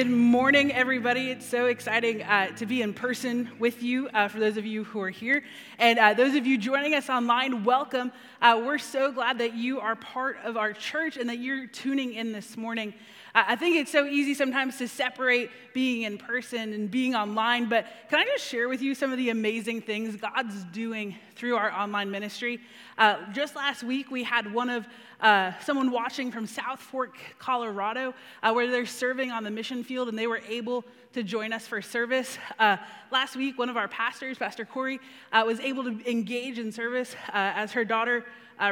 Good 0.00 0.08
morning, 0.08 0.72
everybody. 0.72 1.30
It's 1.30 1.44
so 1.44 1.66
exciting 1.66 2.22
uh, 2.22 2.56
to 2.56 2.64
be 2.64 2.80
in 2.80 2.94
person 2.94 3.50
with 3.58 3.82
you 3.82 4.08
uh, 4.08 4.28
for 4.28 4.40
those 4.40 4.56
of 4.56 4.64
you 4.64 4.82
who 4.82 4.98
are 5.02 5.10
here. 5.10 5.44
And 5.78 5.98
uh, 5.98 6.14
those 6.14 6.34
of 6.36 6.46
you 6.46 6.56
joining 6.56 6.94
us 6.94 7.10
online, 7.10 7.64
welcome. 7.64 8.10
Uh, 8.40 8.62
we're 8.64 8.78
so 8.78 9.12
glad 9.12 9.36
that 9.40 9.52
you 9.52 9.78
are 9.78 9.94
part 9.94 10.38
of 10.42 10.56
our 10.56 10.72
church 10.72 11.18
and 11.18 11.28
that 11.28 11.38
you're 11.38 11.66
tuning 11.66 12.14
in 12.14 12.32
this 12.32 12.56
morning. 12.56 12.94
I 13.34 13.56
think 13.56 13.76
it's 13.76 13.92
so 13.92 14.06
easy 14.06 14.32
sometimes 14.34 14.78
to 14.78 14.88
separate 14.88 15.50
being 15.74 16.02
in 16.02 16.18
person 16.18 16.72
and 16.72 16.90
being 16.90 17.14
online, 17.14 17.68
but 17.68 17.86
can 18.08 18.18
I 18.18 18.24
just 18.24 18.44
share 18.44 18.68
with 18.68 18.82
you 18.82 18.94
some 18.94 19.12
of 19.12 19.18
the 19.18 19.30
amazing 19.30 19.82
things 19.82 20.16
God's 20.16 20.64
doing 20.72 21.14
through 21.36 21.56
our 21.56 21.70
online 21.70 22.10
ministry? 22.10 22.60
Uh, 22.98 23.18
just 23.32 23.54
last 23.54 23.84
week, 23.84 24.10
we 24.10 24.24
had 24.24 24.52
one 24.52 24.68
of 24.68 24.88
uh, 25.20 25.52
someone 25.60 25.90
watching 25.90 26.30
from 26.32 26.46
South 26.46 26.80
Fork, 26.80 27.16
Colorado, 27.38 28.14
uh, 28.42 28.52
where 28.52 28.70
they're 28.70 28.86
serving 28.86 29.30
on 29.30 29.44
the 29.44 29.50
mission 29.50 29.84
field, 29.84 30.08
and 30.08 30.18
they 30.18 30.26
were 30.26 30.40
able 30.48 30.84
to 31.12 31.22
join 31.22 31.52
us 31.52 31.66
for 31.66 31.82
service. 31.82 32.38
Uh, 32.58 32.76
last 33.10 33.36
week, 33.36 33.58
one 33.58 33.68
of 33.68 33.76
our 33.76 33.88
pastors, 33.88 34.38
Pastor 34.38 34.64
Corey, 34.64 35.00
uh, 35.32 35.42
was 35.46 35.60
able 35.60 35.84
to 35.84 36.10
engage 36.10 36.58
in 36.58 36.72
service 36.72 37.14
uh, 37.28 37.52
as 37.54 37.72
her 37.72 37.84
daughter 37.84 38.24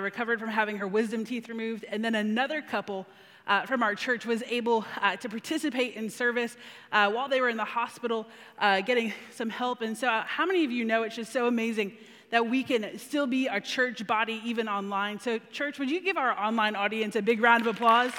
recovered 0.02 0.38
from 0.38 0.50
having 0.50 0.76
her 0.76 0.86
wisdom 0.86 1.24
teeth 1.24 1.48
removed, 1.48 1.84
and 1.88 2.04
then 2.04 2.14
another 2.14 2.60
couple 2.60 3.06
uh, 3.48 3.64
from 3.64 3.82
our 3.82 3.94
church 3.94 4.26
was 4.26 4.42
able 4.48 4.84
uh, 5.00 5.16
to 5.16 5.28
participate 5.28 5.94
in 5.94 6.10
service 6.10 6.56
uh, 6.92 7.10
while 7.10 7.28
they 7.28 7.40
were 7.40 7.48
in 7.48 7.56
the 7.56 7.64
hospital 7.64 8.26
uh, 8.58 8.80
getting 8.82 9.12
some 9.32 9.48
help. 9.48 9.80
And 9.80 9.96
so, 9.96 10.08
uh, 10.08 10.24
how 10.24 10.46
many 10.46 10.64
of 10.64 10.70
you 10.70 10.84
know 10.84 11.02
it's 11.02 11.16
just 11.16 11.32
so 11.32 11.46
amazing 11.46 11.96
that 12.30 12.48
we 12.48 12.62
can 12.62 12.98
still 12.98 13.26
be 13.26 13.46
a 13.46 13.60
church 13.60 14.06
body 14.06 14.40
even 14.44 14.68
online? 14.68 15.20
So, 15.20 15.38
church, 15.52 15.78
would 15.78 15.90
you 15.90 16.00
give 16.00 16.16
our 16.16 16.38
online 16.38 16.76
audience 16.76 17.16
a 17.16 17.22
big 17.22 17.40
round 17.40 17.66
of 17.66 17.74
applause? 17.74 18.12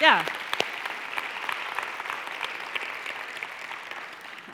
Yeah. 0.00 0.26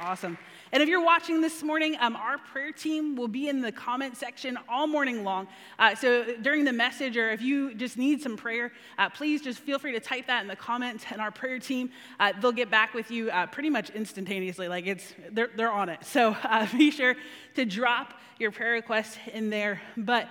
Awesome. 0.01 0.39
And 0.72 0.83
if 0.83 0.88
you're 0.88 1.05
watching 1.05 1.41
this 1.41 1.62
morning, 1.62 1.97
um, 2.00 2.14
our 2.14 2.38
prayer 2.38 2.72
team 2.72 3.16
will 3.16 3.28
be 3.28 3.48
in 3.48 3.61
the 3.61 3.72
comment 3.72 4.16
section 4.16 4.58
all 4.69 4.86
morning 4.86 5.24
long. 5.24 5.48
Uh, 5.78 5.94
so 5.94 6.36
during 6.42 6.64
the 6.64 6.72
message, 6.72 7.16
or 7.16 7.30
if 7.30 7.41
you 7.41 7.74
just 7.74 7.97
need 7.97 8.20
some 8.20 8.36
prayer, 8.36 8.72
uh, 8.98 9.08
please 9.08 9.41
just 9.41 9.61
feel 9.61 9.78
free 9.78 9.92
to 9.92 10.00
type 10.00 10.27
that 10.27 10.42
in 10.42 10.48
the 10.48 10.56
comments, 10.56 11.05
and 11.11 11.20
our 11.20 11.30
prayer 11.30 11.58
team 11.58 11.91
uh, 12.20 12.33
they'll 12.41 12.52
get 12.52 12.70
back 12.70 12.92
with 12.94 13.11
you 13.11 13.30
uh, 13.30 13.46
pretty 13.46 13.70
much 13.70 13.91
instantaneously. 13.91 14.69
Like 14.69 14.86
it's 14.86 15.14
they're 15.30 15.50
they're 15.56 15.72
on 15.72 15.89
it. 15.89 16.05
So 16.05 16.36
uh, 16.44 16.66
be 16.77 16.91
sure 16.91 17.14
to 17.55 17.64
drop 17.64 18.14
your 18.39 18.50
prayer 18.50 18.72
request 18.72 19.19
in 19.33 19.50
there. 19.50 19.80
But 19.96 20.28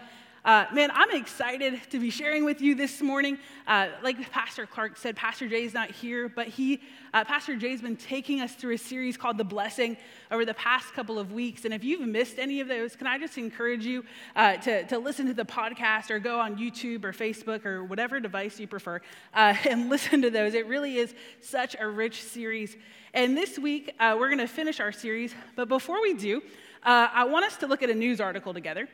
uh, 0.47 0.65
man, 0.71 0.89
I'm 0.93 1.11
excited 1.11 1.81
to 1.89 1.99
be 1.99 2.09
sharing 2.09 2.45
with 2.45 2.61
you 2.61 2.73
this 2.73 3.01
morning. 3.01 3.37
Uh, 3.67 3.89
like 4.01 4.31
Pastor 4.31 4.65
Clark 4.65 4.95
said, 4.95 5.17
Pastor 5.17 5.49
Jay's 5.49 5.73
not 5.73 5.91
here, 5.91 6.29
but 6.29 6.47
he, 6.47 6.79
uh, 7.13 7.25
Pastor 7.25 7.57
Jay's 7.57 7.81
been 7.81 7.97
taking 7.97 8.39
us 8.39 8.53
through 8.53 8.75
a 8.75 8.77
series 8.77 9.17
called 9.17 9.37
The 9.37 9.43
Blessing 9.43 9.97
over 10.31 10.45
the 10.45 10.53
past 10.53 10.93
couple 10.93 11.19
of 11.19 11.33
weeks. 11.33 11.65
And 11.65 11.73
if 11.73 11.83
you've 11.83 12.07
missed 12.07 12.39
any 12.39 12.61
of 12.61 12.69
those, 12.69 12.95
can 12.95 13.07
I 13.07 13.19
just 13.19 13.37
encourage 13.37 13.83
you 13.83 14.05
uh, 14.37 14.55
to, 14.55 14.85
to 14.85 14.97
listen 14.99 15.25
to 15.27 15.33
the 15.33 15.43
podcast 15.43 16.09
or 16.11 16.17
go 16.17 16.39
on 16.39 16.57
YouTube 16.57 17.03
or 17.03 17.11
Facebook 17.11 17.65
or 17.65 17.83
whatever 17.83 18.21
device 18.21 18.57
you 18.57 18.67
prefer 18.67 19.01
uh, 19.33 19.53
and 19.69 19.89
listen 19.89 20.21
to 20.21 20.29
those? 20.29 20.53
It 20.53 20.65
really 20.67 20.95
is 20.95 21.13
such 21.41 21.75
a 21.77 21.85
rich 21.85 22.23
series. 22.23 22.77
And 23.13 23.35
this 23.35 23.59
week, 23.59 23.93
uh, 23.99 24.15
we're 24.17 24.29
going 24.29 24.37
to 24.39 24.47
finish 24.47 24.79
our 24.79 24.93
series. 24.93 25.35
But 25.57 25.67
before 25.67 26.01
we 26.01 26.13
do, 26.13 26.41
I 26.83 27.25
want 27.25 27.43
us 27.43 27.57
to 27.57 27.67
look 27.67 27.83
at 27.83 27.89
a 27.89 27.95
news 27.95 28.21
article 28.21 28.53
together. 28.53 28.87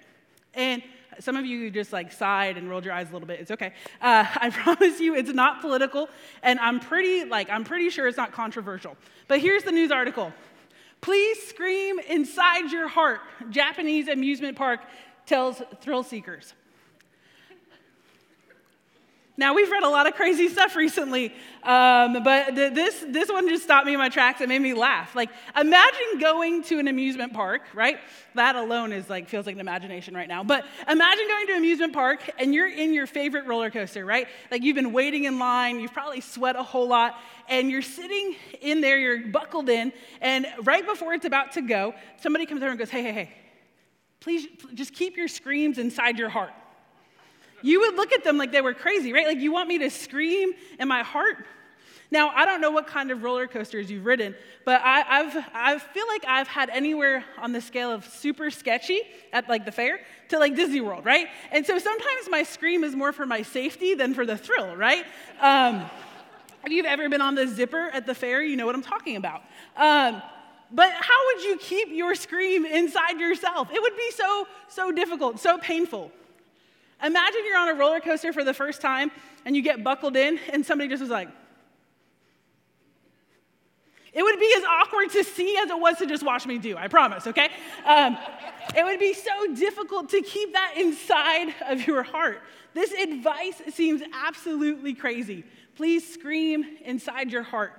And 0.56 0.82
some 1.20 1.36
of 1.36 1.46
you 1.46 1.70
just 1.70 1.94
like 1.94 2.12
sighed 2.12 2.58
and 2.58 2.70
rolled 2.70 2.86
your 2.86 2.94
eyes 2.94 3.10
a 3.10 3.14
little 3.14 3.28
bit. 3.28 3.40
It's 3.40 3.52
okay. 3.52 3.74
Uh, 4.02 4.26
I 4.36 4.50
promise 4.50 5.00
you, 5.00 5.16
it's 5.16 5.32
not 5.32 5.62
political, 5.62 6.10
and 6.42 6.60
I'm 6.60 6.80
pretty 6.80 7.26
like 7.26 7.50
I'm 7.50 7.64
pretty 7.64 7.90
sure 7.90 8.08
it's 8.08 8.18
not 8.18 8.32
controversial. 8.32 8.98
But 9.28 9.40
here's 9.40 9.64
the 9.64 9.72
news 9.72 9.92
article: 9.92 10.34
Please 11.02 11.42
scream 11.44 12.00
inside 12.00 12.72
your 12.72 12.88
heart. 12.88 13.22
Japanese 13.50 14.08
amusement 14.08 14.58
park 14.58 14.82
tells 15.26 15.62
thrill 15.82 16.04
seekers. 16.04 16.54
Now, 19.36 19.56
we've 19.56 19.72
read 19.72 19.82
a 19.82 19.90
lot 19.90 20.06
of 20.06 20.14
crazy 20.14 20.48
stuff 20.48 20.76
recently, 20.76 21.34
um, 21.64 22.22
but 22.24 22.54
th- 22.56 22.74
this, 22.74 23.04
this 23.08 23.30
one 23.30 23.50
just 23.50 23.64
stopped 23.64 23.88
me 23.88 23.94
in 23.94 23.98
my 23.98 24.10
tracks 24.10 24.42
and 24.42 24.48
made 24.50 24.62
me 24.62 24.76
laugh. 24.76 25.16
Like, 25.16 25.32
imagine 25.60 26.20
going 26.20 26.62
to 26.66 26.78
an 26.78 26.88
amusement 26.88 27.34
park, 27.34 27.64
right? 27.74 27.98
That 28.36 28.56
alone 28.56 28.92
is 28.92 29.10
like, 29.10 29.28
feels 29.28 29.48
like 29.48 29.56
an 29.56 29.60
imagination 29.60 30.14
right 30.14 30.28
now. 30.28 30.44
But 30.44 30.66
imagine 30.88 31.28
going 31.28 31.48
to 31.48 31.54
an 31.54 31.58
amusement 31.58 31.94
park 31.94 32.30
and 32.38 32.54
you're 32.54 32.70
in 32.70 32.94
your 32.94 33.08
favorite 33.08 33.48
roller 33.48 33.72
coaster, 33.72 34.06
right? 34.06 34.28
Like, 34.52 34.62
you've 34.62 34.76
been 34.76 34.94
waiting 34.94 35.24
in 35.24 35.40
line, 35.40 35.80
you've 35.80 35.94
probably 35.94 36.22
sweat 36.22 36.56
a 36.56 36.64
whole 36.64 36.88
lot, 36.88 37.16
and 37.50 37.72
you're 37.72 37.82
sitting 37.82 38.36
in 38.62 38.82
there, 38.82 39.00
you're 39.00 39.30
buckled 39.30 39.68
in, 39.68 39.94
and 40.22 40.46
right 40.62 40.86
before 40.86 41.16
it's 41.16 41.26
about 41.26 41.54
to 41.54 41.62
go, 41.62 41.96
somebody 42.22 42.46
comes 42.46 42.62
over 42.62 42.70
and 42.70 42.78
goes, 42.78 42.92
hey, 42.92 43.02
hey, 43.02 43.12
hey, 43.12 43.34
please 44.20 44.46
just 44.76 44.94
keep 44.94 45.18
your 45.18 45.28
screams 45.28 45.80
inside 45.80 46.20
your 46.20 46.30
heart 46.30 46.54
you 47.64 47.80
would 47.80 47.96
look 47.96 48.12
at 48.12 48.24
them 48.24 48.38
like 48.38 48.52
they 48.52 48.62
were 48.62 48.76
crazy, 48.76 49.12
right? 49.12 49.26
Like, 49.26 49.40
you 49.40 49.52
want 49.52 49.68
me 49.68 49.80
to 49.80 49.90
scream 49.90 50.52
in 50.80 50.88
my 50.88 51.02
heart? 51.02 51.38
Now, 52.12 52.30
I 52.30 52.46
don't 52.46 52.62
know 52.62 52.70
what 52.70 52.86
kind 52.86 53.10
of 53.10 53.24
roller 53.24 53.48
coasters 53.48 53.90
you've 53.90 54.06
ridden, 54.06 54.36
but 54.66 54.82
I, 54.84 55.00
have 55.00 55.50
I 55.52 55.80
feel 55.80 56.06
like 56.08 56.24
I've 56.28 56.48
had 56.48 56.70
anywhere 56.70 57.26
on 57.40 57.54
the 57.54 57.62
scale 57.62 57.90
of 57.90 58.06
super 58.06 58.52
sketchy 58.52 59.02
at 59.32 59.50
like 59.50 59.66
the 59.66 59.72
fair 59.72 60.00
to 60.30 60.38
like 60.38 60.56
Disney 60.56 60.80
World, 60.80 61.06
right? 61.06 61.28
And 61.52 61.66
so 61.66 61.80
sometimes 61.80 62.30
my 62.30 62.44
scream 62.44 62.84
is 62.84 62.96
more 62.96 63.14
for 63.14 63.26
my 63.26 63.42
safety 63.42 63.96
than 63.96 64.14
for 64.14 64.28
the 64.28 64.38
thrill, 64.38 64.76
right? 64.76 65.06
Um, 65.42 65.90
if 66.64 66.72
you've 66.72 66.86
ever 66.86 67.10
been 67.10 67.22
on 67.22 67.34
the 67.34 67.48
zipper 67.48 67.90
at 67.92 68.06
the 68.06 68.14
fair, 68.14 68.44
you 68.44 68.58
know 68.58 68.68
what 68.68 68.76
I'm 68.76 68.84
talking 68.84 69.16
about. 69.16 69.42
Um, 69.76 70.22
but 70.72 70.92
how 70.92 71.26
would 71.28 71.44
you 71.46 71.58
keep 71.58 71.90
your 71.90 72.14
scream 72.14 72.66
inside 72.66 73.20
yourself? 73.20 73.70
It 73.74 73.82
would 73.82 73.98
be 73.98 74.12
so, 74.12 74.48
so 74.68 74.92
difficult, 74.92 75.40
so 75.40 75.58
painful. 75.58 76.12
Imagine 77.04 77.42
you're 77.46 77.58
on 77.58 77.70
a 77.70 77.74
roller 77.74 78.00
coaster 78.00 78.32
for 78.32 78.44
the 78.44 78.54
first 78.54 78.82
time 78.82 79.12
and 79.46 79.56
you 79.56 79.62
get 79.62 79.84
buckled 79.84 80.16
in 80.16 80.40
and 80.52 80.66
somebody 80.66 80.90
just 80.90 81.02
was 81.02 81.10
like, 81.10 81.28
it 84.14 84.22
would 84.22 84.40
be 84.40 84.54
as 84.58 84.64
awkward 84.64 85.10
to 85.12 85.24
see 85.24 85.58
as 85.58 85.70
it 85.70 85.80
was 85.80 85.98
to 85.98 86.06
just 86.06 86.24
watch 86.24 86.46
me 86.46 86.60
do, 86.60 86.78
I 86.78 86.88
promise, 86.88 87.26
okay? 87.28 87.50
Um, 87.84 88.16
it 88.76 88.86
would 88.86 89.00
be 89.00 89.14
so 89.14 89.54
difficult 89.56 90.10
to 90.10 90.22
keep 90.22 90.54
that 90.54 90.76
inside 90.78 91.54
of 91.68 91.86
your 91.88 92.04
heart. 92.04 92.42
This 92.76 92.92
advice 92.92 93.62
seems 93.74 94.04
absolutely 94.14 94.94
crazy. 94.94 95.44
Please 95.76 96.08
scream 96.14 96.64
inside 96.86 97.32
your 97.32 97.42
heart. 97.42 97.74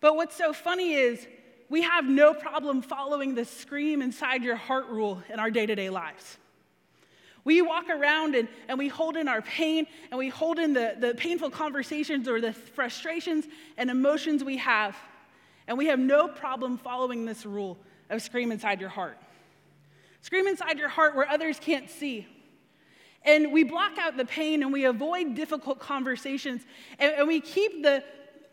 But 0.00 0.16
what's 0.16 0.34
so 0.34 0.52
funny 0.52 0.94
is 0.94 1.26
we 1.68 1.82
have 1.82 2.06
no 2.06 2.32
problem 2.32 2.80
following 2.80 3.34
the 3.34 3.44
scream 3.44 4.00
inside 4.00 4.42
your 4.42 4.56
heart 4.56 4.86
rule 4.86 5.22
in 5.28 5.38
our 5.38 5.50
day 5.50 5.66
to 5.66 5.74
day 5.74 5.90
lives. 5.90 6.38
We 7.46 7.62
walk 7.62 7.88
around 7.88 8.34
and, 8.34 8.48
and 8.66 8.76
we 8.76 8.88
hold 8.88 9.16
in 9.16 9.28
our 9.28 9.40
pain 9.40 9.86
and 10.10 10.18
we 10.18 10.28
hold 10.28 10.58
in 10.58 10.72
the, 10.72 10.96
the 10.98 11.14
painful 11.14 11.50
conversations 11.50 12.26
or 12.26 12.40
the 12.40 12.52
frustrations 12.52 13.46
and 13.76 13.88
emotions 13.88 14.42
we 14.42 14.56
have. 14.56 14.96
And 15.68 15.78
we 15.78 15.86
have 15.86 16.00
no 16.00 16.26
problem 16.26 16.76
following 16.76 17.24
this 17.24 17.46
rule 17.46 17.78
of 18.10 18.20
scream 18.20 18.50
inside 18.50 18.80
your 18.80 18.90
heart. 18.90 19.16
Scream 20.22 20.48
inside 20.48 20.76
your 20.76 20.88
heart 20.88 21.14
where 21.14 21.28
others 21.28 21.60
can't 21.60 21.88
see. 21.88 22.26
And 23.22 23.52
we 23.52 23.62
block 23.62 23.96
out 23.96 24.16
the 24.16 24.24
pain 24.24 24.64
and 24.64 24.72
we 24.72 24.84
avoid 24.84 25.36
difficult 25.36 25.78
conversations 25.78 26.62
and, 26.98 27.12
and 27.12 27.28
we 27.28 27.40
keep 27.40 27.84
the, 27.84 28.02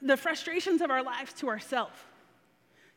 the 0.03 0.17
frustrations 0.17 0.81
of 0.81 0.91
our 0.91 1.01
lives 1.01 1.33
to 1.39 1.49
ourselves. 1.49 1.97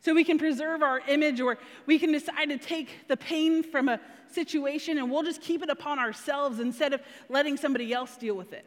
So 0.01 0.15
we 0.15 0.25
can 0.25 0.39
preserve 0.39 0.83
our 0.83 1.01
image, 1.09 1.41
or 1.41 1.56
we 1.87 1.99
can 1.99 2.12
decide 2.12 2.51
to 2.51 2.59
take 2.59 3.09
the 3.09 3.17
pain 3.17 3.62
from 3.62 3.89
a 3.89 3.99
situation 4.34 4.99
and 4.99 5.11
we'll 5.11 5.23
just 5.23 5.40
keep 5.40 5.62
it 5.62 5.70
upon 5.70 5.99
ourselves 5.99 6.61
instead 6.61 6.93
of 6.93 7.00
letting 7.28 7.56
somebody 7.56 7.93
else 7.93 8.17
deal 8.17 8.34
with 8.34 8.52
it. 8.52 8.64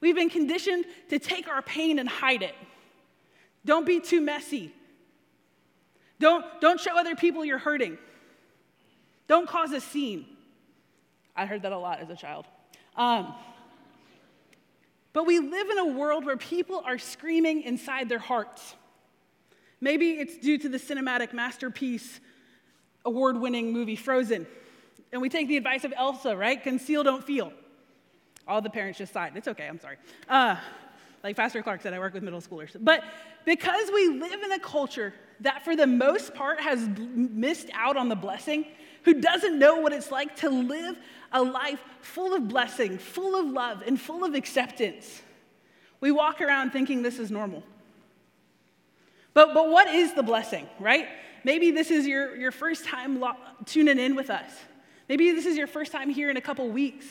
We've 0.00 0.14
been 0.14 0.30
conditioned 0.30 0.84
to 1.10 1.18
take 1.18 1.48
our 1.48 1.62
pain 1.62 1.98
and 1.98 2.08
hide 2.08 2.42
it. 2.42 2.54
Don't 3.64 3.86
be 3.86 4.00
too 4.00 4.20
messy. 4.20 4.72
Don't, 6.20 6.44
don't 6.60 6.80
show 6.80 6.96
other 6.96 7.14
people 7.14 7.44
you're 7.44 7.58
hurting. 7.58 7.98
Don't 9.26 9.48
cause 9.48 9.72
a 9.72 9.80
scene. 9.80 10.26
I 11.36 11.46
heard 11.46 11.62
that 11.62 11.72
a 11.72 11.78
lot 11.78 12.00
as 12.00 12.10
a 12.10 12.16
child. 12.16 12.46
Um, 12.96 13.34
but 15.12 15.26
we 15.26 15.38
live 15.38 15.70
in 15.70 15.78
a 15.78 15.86
world 15.86 16.24
where 16.24 16.36
people 16.36 16.82
are 16.84 16.98
screaming 16.98 17.62
inside 17.62 18.08
their 18.08 18.18
hearts. 18.18 18.74
Maybe 19.80 20.12
it's 20.12 20.36
due 20.38 20.58
to 20.58 20.68
the 20.68 20.78
cinematic 20.78 21.32
masterpiece, 21.32 22.20
award 23.08 23.40
winning 23.40 23.72
movie 23.72 23.96
Frozen. 23.96 24.46
And 25.12 25.22
we 25.22 25.28
take 25.28 25.48
the 25.48 25.56
advice 25.56 25.84
of 25.84 25.92
Elsa, 25.96 26.36
right? 26.36 26.62
Conceal, 26.62 27.02
don't 27.02 27.24
feel. 27.24 27.52
All 28.46 28.60
the 28.60 28.70
parents 28.70 28.98
just 28.98 29.12
sighed. 29.12 29.36
It's 29.36 29.48
okay, 29.48 29.66
I'm 29.66 29.80
sorry. 29.80 29.96
Uh, 30.28 30.56
like 31.24 31.34
Pastor 31.36 31.62
Clark 31.62 31.82
said, 31.82 31.94
I 31.94 31.98
work 31.98 32.14
with 32.14 32.22
middle 32.22 32.40
schoolers. 32.40 32.76
But 32.78 33.02
because 33.44 33.90
we 33.92 34.08
live 34.08 34.42
in 34.42 34.52
a 34.52 34.58
culture 34.58 35.14
that, 35.40 35.64
for 35.64 35.74
the 35.74 35.86
most 35.86 36.34
part, 36.34 36.60
has 36.60 36.86
missed 36.98 37.70
out 37.72 37.96
on 37.96 38.08
the 38.08 38.16
blessing, 38.16 38.66
who 39.04 39.14
doesn't 39.14 39.58
know 39.58 39.76
what 39.76 39.92
it's 39.92 40.10
like 40.10 40.36
to 40.36 40.50
live 40.50 40.98
a 41.32 41.42
life 41.42 41.80
full 42.00 42.34
of 42.34 42.48
blessing, 42.48 42.98
full 42.98 43.38
of 43.38 43.46
love, 43.46 43.82
and 43.86 44.00
full 44.00 44.24
of 44.24 44.34
acceptance, 44.34 45.22
we 46.00 46.10
walk 46.10 46.40
around 46.40 46.70
thinking 46.70 47.02
this 47.02 47.18
is 47.18 47.30
normal. 47.30 47.62
But, 49.34 49.54
but 49.54 49.68
what 49.68 49.88
is 49.88 50.14
the 50.14 50.22
blessing, 50.22 50.68
right? 50.80 51.06
Maybe 51.44 51.70
this 51.70 51.90
is 51.90 52.06
your, 52.06 52.36
your 52.36 52.50
first 52.50 52.84
time 52.84 53.20
lo- 53.20 53.36
tuning 53.66 53.98
in 53.98 54.14
with 54.14 54.30
us. 54.30 54.50
Maybe 55.08 55.32
this 55.32 55.46
is 55.46 55.56
your 55.56 55.66
first 55.66 55.92
time 55.92 56.10
here 56.10 56.30
in 56.30 56.36
a 56.36 56.40
couple 56.40 56.68
weeks. 56.68 57.06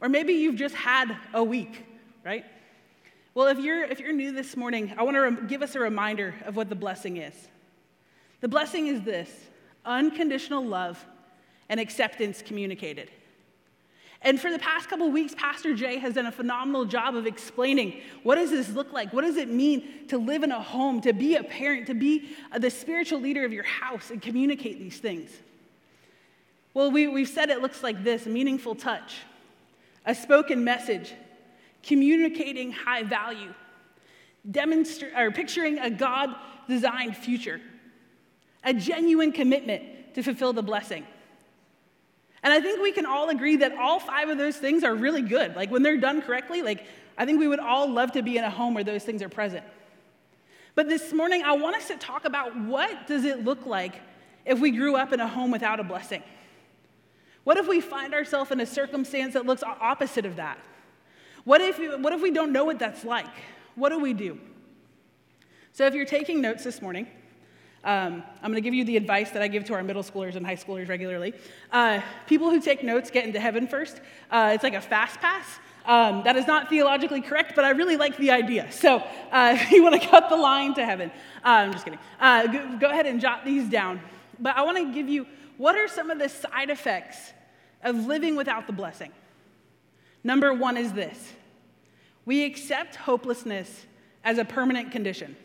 Or 0.00 0.08
maybe 0.08 0.32
you've 0.32 0.56
just 0.56 0.74
had 0.74 1.16
a 1.32 1.44
week, 1.44 1.84
right? 2.24 2.44
Well, 3.34 3.46
if 3.46 3.58
you're, 3.58 3.84
if 3.84 4.00
you're 4.00 4.12
new 4.12 4.32
this 4.32 4.56
morning, 4.56 4.92
I 4.98 5.04
want 5.04 5.16
to 5.16 5.46
give 5.46 5.62
us 5.62 5.74
a 5.74 5.80
reminder 5.80 6.34
of 6.44 6.56
what 6.56 6.68
the 6.68 6.74
blessing 6.74 7.18
is. 7.18 7.34
The 8.40 8.48
blessing 8.48 8.88
is 8.88 9.02
this 9.02 9.30
unconditional 9.84 10.64
love 10.64 11.04
and 11.68 11.78
acceptance 11.78 12.42
communicated. 12.42 13.10
And 14.24 14.40
for 14.40 14.52
the 14.52 14.58
past 14.58 14.88
couple 14.88 15.10
weeks, 15.10 15.34
Pastor 15.36 15.74
Jay 15.74 15.98
has 15.98 16.14
done 16.14 16.26
a 16.26 16.32
phenomenal 16.32 16.84
job 16.84 17.16
of 17.16 17.26
explaining 17.26 18.00
what 18.22 18.36
does 18.36 18.50
this 18.50 18.68
look 18.70 18.92
like? 18.92 19.12
What 19.12 19.22
does 19.22 19.36
it 19.36 19.48
mean 19.48 20.06
to 20.08 20.18
live 20.18 20.44
in 20.44 20.52
a 20.52 20.62
home, 20.62 21.00
to 21.00 21.12
be 21.12 21.34
a 21.34 21.42
parent, 21.42 21.88
to 21.88 21.94
be 21.94 22.30
uh, 22.52 22.58
the 22.60 22.70
spiritual 22.70 23.20
leader 23.20 23.44
of 23.44 23.52
your 23.52 23.64
house 23.64 24.10
and 24.10 24.22
communicate 24.22 24.78
these 24.78 24.98
things? 24.98 25.30
Well, 26.72 26.90
we, 26.90 27.08
we've 27.08 27.28
said 27.28 27.50
it 27.50 27.60
looks 27.60 27.82
like 27.82 28.04
this 28.04 28.24
meaningful 28.24 28.76
touch, 28.76 29.16
a 30.06 30.14
spoken 30.14 30.62
message, 30.62 31.12
communicating 31.82 32.70
high 32.70 33.02
value, 33.02 33.52
demonstra- 34.48 35.16
or 35.18 35.32
picturing 35.32 35.80
a 35.80 35.90
God 35.90 36.34
designed 36.68 37.16
future, 37.16 37.60
a 38.62 38.72
genuine 38.72 39.32
commitment 39.32 40.14
to 40.14 40.22
fulfill 40.22 40.52
the 40.52 40.62
blessing. 40.62 41.04
And 42.42 42.52
I 42.52 42.60
think 42.60 42.82
we 42.82 42.92
can 42.92 43.06
all 43.06 43.28
agree 43.28 43.56
that 43.56 43.72
all 43.76 44.00
five 44.00 44.28
of 44.28 44.38
those 44.38 44.56
things 44.56 44.82
are 44.82 44.94
really 44.94 45.22
good. 45.22 45.54
Like 45.54 45.70
when 45.70 45.82
they're 45.82 45.96
done 45.96 46.22
correctly, 46.22 46.62
like 46.62 46.86
I 47.16 47.24
think 47.24 47.38
we 47.38 47.46
would 47.48 47.60
all 47.60 47.88
love 47.88 48.12
to 48.12 48.22
be 48.22 48.36
in 48.36 48.44
a 48.44 48.50
home 48.50 48.74
where 48.74 48.84
those 48.84 49.04
things 49.04 49.22
are 49.22 49.28
present. 49.28 49.64
But 50.74 50.88
this 50.88 51.12
morning 51.12 51.42
I 51.44 51.52
want 51.52 51.76
us 51.76 51.88
to 51.88 51.96
talk 51.96 52.24
about 52.24 52.56
what 52.58 53.06
does 53.06 53.24
it 53.24 53.44
look 53.44 53.66
like 53.66 54.00
if 54.44 54.58
we 54.58 54.70
grew 54.70 54.96
up 54.96 55.12
in 55.12 55.20
a 55.20 55.28
home 55.28 55.50
without 55.50 55.78
a 55.78 55.84
blessing? 55.84 56.22
What 57.44 57.56
if 57.56 57.68
we 57.68 57.80
find 57.80 58.14
ourselves 58.14 58.50
in 58.50 58.60
a 58.60 58.66
circumstance 58.66 59.34
that 59.34 59.46
looks 59.46 59.62
opposite 59.62 60.26
of 60.26 60.36
that? 60.36 60.58
What 61.44 61.60
if, 61.60 61.78
what 62.00 62.12
if 62.12 62.22
we 62.22 62.30
don't 62.30 62.52
know 62.52 62.64
what 62.64 62.78
that's 62.78 63.04
like? 63.04 63.26
What 63.74 63.88
do 63.88 63.98
we 63.98 64.12
do? 64.12 64.38
So, 65.72 65.86
if 65.86 65.94
you're 65.94 66.04
taking 66.04 66.40
notes 66.40 66.64
this 66.64 66.82
morning, 66.82 67.06
um, 67.84 68.22
I'm 68.42 68.50
going 68.50 68.54
to 68.54 68.60
give 68.60 68.74
you 68.74 68.84
the 68.84 68.96
advice 68.96 69.30
that 69.30 69.42
I 69.42 69.48
give 69.48 69.64
to 69.64 69.74
our 69.74 69.82
middle 69.82 70.02
schoolers 70.02 70.36
and 70.36 70.46
high 70.46 70.56
schoolers 70.56 70.88
regularly. 70.88 71.34
Uh, 71.70 72.00
people 72.26 72.50
who 72.50 72.60
take 72.60 72.84
notes 72.84 73.10
get 73.10 73.24
into 73.24 73.40
heaven 73.40 73.66
first. 73.66 74.00
Uh, 74.30 74.52
it's 74.54 74.62
like 74.62 74.74
a 74.74 74.80
fast 74.80 75.20
pass. 75.20 75.46
Um, 75.84 76.22
that 76.22 76.36
is 76.36 76.46
not 76.46 76.68
theologically 76.68 77.20
correct, 77.20 77.54
but 77.56 77.64
I 77.64 77.70
really 77.70 77.96
like 77.96 78.16
the 78.16 78.30
idea. 78.30 78.70
So 78.70 78.98
uh, 79.32 79.56
if 79.60 79.72
you 79.72 79.82
want 79.82 80.00
to 80.00 80.08
cut 80.08 80.28
the 80.28 80.36
line 80.36 80.74
to 80.74 80.84
heaven, 80.84 81.10
uh, 81.44 81.48
I'm 81.48 81.72
just 81.72 81.84
kidding. 81.84 81.98
Uh, 82.20 82.46
go, 82.46 82.78
go 82.78 82.90
ahead 82.90 83.06
and 83.06 83.20
jot 83.20 83.44
these 83.44 83.68
down. 83.68 84.00
But 84.38 84.56
I 84.56 84.62
want 84.62 84.78
to 84.78 84.92
give 84.92 85.08
you 85.08 85.26
what 85.56 85.76
are 85.76 85.88
some 85.88 86.10
of 86.10 86.18
the 86.18 86.28
side 86.28 86.70
effects 86.70 87.32
of 87.82 88.06
living 88.06 88.36
without 88.36 88.66
the 88.66 88.72
blessing? 88.72 89.12
Number 90.24 90.54
one 90.54 90.76
is 90.76 90.92
this 90.92 91.32
we 92.24 92.44
accept 92.44 92.94
hopelessness 92.94 93.86
as 94.24 94.38
a 94.38 94.44
permanent 94.44 94.92
condition. 94.92 95.36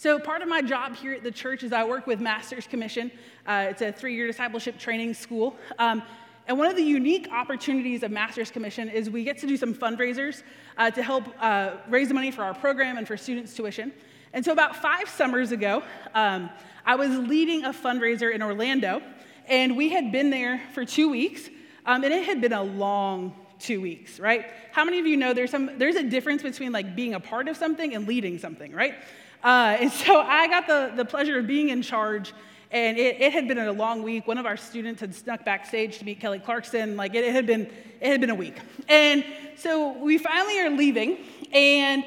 So, 0.00 0.18
part 0.18 0.40
of 0.40 0.48
my 0.48 0.62
job 0.62 0.96
here 0.96 1.12
at 1.12 1.22
the 1.22 1.30
church 1.30 1.62
is 1.62 1.74
I 1.74 1.84
work 1.84 2.06
with 2.06 2.20
Master's 2.20 2.66
Commission. 2.66 3.10
Uh, 3.46 3.66
it's 3.68 3.82
a 3.82 3.92
three 3.92 4.14
year 4.14 4.26
discipleship 4.26 4.78
training 4.78 5.12
school. 5.12 5.58
Um, 5.78 6.02
and 6.48 6.56
one 6.56 6.68
of 6.68 6.76
the 6.76 6.82
unique 6.82 7.28
opportunities 7.30 8.02
of 8.02 8.10
Master's 8.10 8.50
Commission 8.50 8.88
is 8.88 9.10
we 9.10 9.24
get 9.24 9.36
to 9.40 9.46
do 9.46 9.58
some 9.58 9.74
fundraisers 9.74 10.42
uh, 10.78 10.90
to 10.90 11.02
help 11.02 11.24
uh, 11.38 11.72
raise 11.90 12.10
money 12.14 12.30
for 12.30 12.42
our 12.42 12.54
program 12.54 12.96
and 12.96 13.06
for 13.06 13.18
students' 13.18 13.52
tuition. 13.52 13.92
And 14.32 14.42
so, 14.42 14.52
about 14.52 14.74
five 14.74 15.06
summers 15.06 15.52
ago, 15.52 15.82
um, 16.14 16.48
I 16.86 16.94
was 16.94 17.10
leading 17.10 17.66
a 17.66 17.70
fundraiser 17.74 18.32
in 18.32 18.40
Orlando, 18.40 19.02
and 19.48 19.76
we 19.76 19.90
had 19.90 20.10
been 20.12 20.30
there 20.30 20.62
for 20.72 20.86
two 20.86 21.10
weeks, 21.10 21.50
um, 21.84 22.04
and 22.04 22.14
it 22.14 22.24
had 22.24 22.40
been 22.40 22.54
a 22.54 22.62
long 22.62 23.34
two 23.58 23.82
weeks, 23.82 24.18
right? 24.18 24.46
How 24.72 24.86
many 24.86 24.98
of 24.98 25.06
you 25.06 25.18
know 25.18 25.34
there's, 25.34 25.50
some, 25.50 25.78
there's 25.78 25.96
a 25.96 26.04
difference 26.04 26.42
between 26.42 26.72
like 26.72 26.96
being 26.96 27.12
a 27.12 27.20
part 27.20 27.48
of 27.48 27.58
something 27.58 27.94
and 27.94 28.08
leading 28.08 28.38
something, 28.38 28.72
right? 28.72 28.94
Uh, 29.42 29.76
and 29.80 29.92
so 30.04 30.20
I 30.20 30.48
got 30.48 30.66
the, 30.66 30.92
the 30.96 31.04
pleasure 31.04 31.38
of 31.38 31.46
being 31.46 31.70
in 31.70 31.82
charge, 31.82 32.32
and 32.70 32.98
it, 32.98 33.20
it, 33.20 33.32
had 33.32 33.48
been 33.48 33.58
a 33.58 33.72
long 33.72 34.02
week. 34.02 34.26
One 34.26 34.38
of 34.38 34.46
our 34.46 34.56
students 34.56 35.00
had 35.00 35.14
snuck 35.14 35.44
backstage 35.44 35.98
to 35.98 36.04
meet 36.04 36.20
Kelly 36.20 36.38
Clarkson. 36.38 36.96
Like 36.96 37.14
it, 37.14 37.24
it, 37.24 37.32
had 37.32 37.46
been, 37.46 37.62
it 38.00 38.06
had 38.06 38.20
been 38.20 38.30
a 38.30 38.34
week. 38.34 38.56
And 38.88 39.24
so 39.56 39.98
we 39.98 40.18
finally 40.18 40.60
are 40.60 40.70
leaving, 40.70 41.18
and 41.52 42.04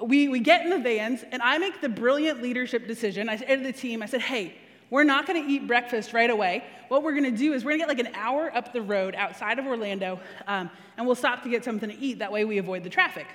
we, 0.00 0.28
we 0.28 0.40
get 0.40 0.62
in 0.62 0.70
the 0.70 0.78
vans, 0.78 1.24
and 1.32 1.42
I 1.42 1.58
make 1.58 1.80
the 1.80 1.88
brilliant 1.88 2.42
leadership 2.42 2.86
decision. 2.86 3.28
I 3.28 3.36
said 3.36 3.56
to 3.56 3.62
the 3.62 3.72
team, 3.72 4.02
I 4.02 4.06
said, 4.06 4.20
hey, 4.20 4.54
we're 4.90 5.04
not 5.04 5.26
going 5.26 5.42
to 5.44 5.50
eat 5.50 5.66
breakfast 5.66 6.12
right 6.12 6.30
away. 6.30 6.62
What 6.88 7.02
we're 7.02 7.12
going 7.12 7.24
to 7.24 7.36
do 7.36 7.52
is 7.52 7.64
we're 7.64 7.76
going 7.76 7.80
to 7.80 7.94
get 7.94 8.04
like 8.04 8.14
an 8.14 8.20
hour 8.20 8.54
up 8.54 8.72
the 8.72 8.82
road 8.82 9.14
outside 9.16 9.58
of 9.58 9.66
Orlando, 9.66 10.20
um, 10.46 10.70
and 10.96 11.06
we'll 11.06 11.16
stop 11.16 11.42
to 11.42 11.48
get 11.48 11.64
something 11.64 11.88
to 11.88 11.98
eat. 11.98 12.20
That 12.20 12.30
way 12.30 12.44
we 12.44 12.58
avoid 12.58 12.84
the 12.84 12.90
traffic. 12.90 13.26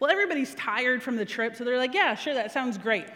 Well, 0.00 0.10
everybody's 0.10 0.54
tired 0.54 1.02
from 1.02 1.16
the 1.16 1.24
trip, 1.24 1.56
so 1.56 1.64
they're 1.64 1.78
like, 1.78 1.94
yeah, 1.94 2.14
sure, 2.14 2.34
that 2.34 2.52
sounds 2.52 2.78
great. 2.78 3.06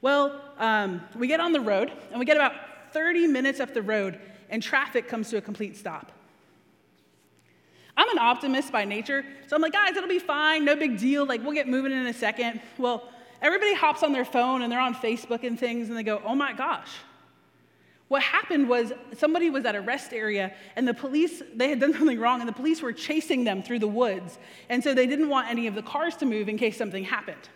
Well, 0.00 0.40
um, 0.58 1.02
we 1.16 1.26
get 1.26 1.40
on 1.40 1.52
the 1.52 1.60
road, 1.60 1.92
and 2.10 2.20
we 2.20 2.24
get 2.24 2.36
about 2.36 2.52
30 2.92 3.26
minutes 3.26 3.58
up 3.58 3.74
the 3.74 3.82
road, 3.82 4.20
and 4.48 4.62
traffic 4.62 5.08
comes 5.08 5.28
to 5.30 5.38
a 5.38 5.40
complete 5.40 5.76
stop. 5.76 6.12
I'm 7.96 8.08
an 8.10 8.18
optimist 8.18 8.70
by 8.70 8.84
nature, 8.84 9.24
so 9.48 9.56
I'm 9.56 9.62
like, 9.62 9.72
guys, 9.72 9.96
it'll 9.96 10.08
be 10.08 10.20
fine, 10.20 10.64
no 10.64 10.76
big 10.76 10.98
deal, 10.98 11.26
like, 11.26 11.42
we'll 11.42 11.52
get 11.52 11.66
moving 11.66 11.90
in 11.90 12.06
a 12.06 12.14
second. 12.14 12.60
Well, 12.78 13.08
everybody 13.42 13.74
hops 13.74 14.04
on 14.04 14.12
their 14.12 14.24
phone 14.24 14.62
and 14.62 14.70
they're 14.70 14.80
on 14.80 14.94
Facebook 14.94 15.42
and 15.42 15.58
things, 15.58 15.88
and 15.88 15.98
they 15.98 16.04
go, 16.04 16.22
oh 16.24 16.36
my 16.36 16.52
gosh. 16.52 16.90
What 18.08 18.22
happened 18.22 18.68
was 18.68 18.92
somebody 19.16 19.50
was 19.50 19.64
at 19.66 19.74
a 19.74 19.80
rest 19.80 20.12
area 20.12 20.54
and 20.76 20.88
the 20.88 20.94
police, 20.94 21.42
they 21.54 21.68
had 21.68 21.78
done 21.78 21.92
something 21.98 22.18
wrong 22.18 22.40
and 22.40 22.48
the 22.48 22.54
police 22.54 22.82
were 22.82 22.92
chasing 22.92 23.44
them 23.44 23.62
through 23.62 23.78
the 23.78 23.88
woods. 23.88 24.38
And 24.68 24.82
so 24.82 24.94
they 24.94 25.06
didn't 25.06 25.28
want 25.28 25.48
any 25.48 25.66
of 25.66 25.74
the 25.74 25.82
cars 25.82 26.16
to 26.16 26.26
move 26.26 26.48
in 26.48 26.56
case 26.56 26.76
something 26.76 27.04
happened. 27.04 27.48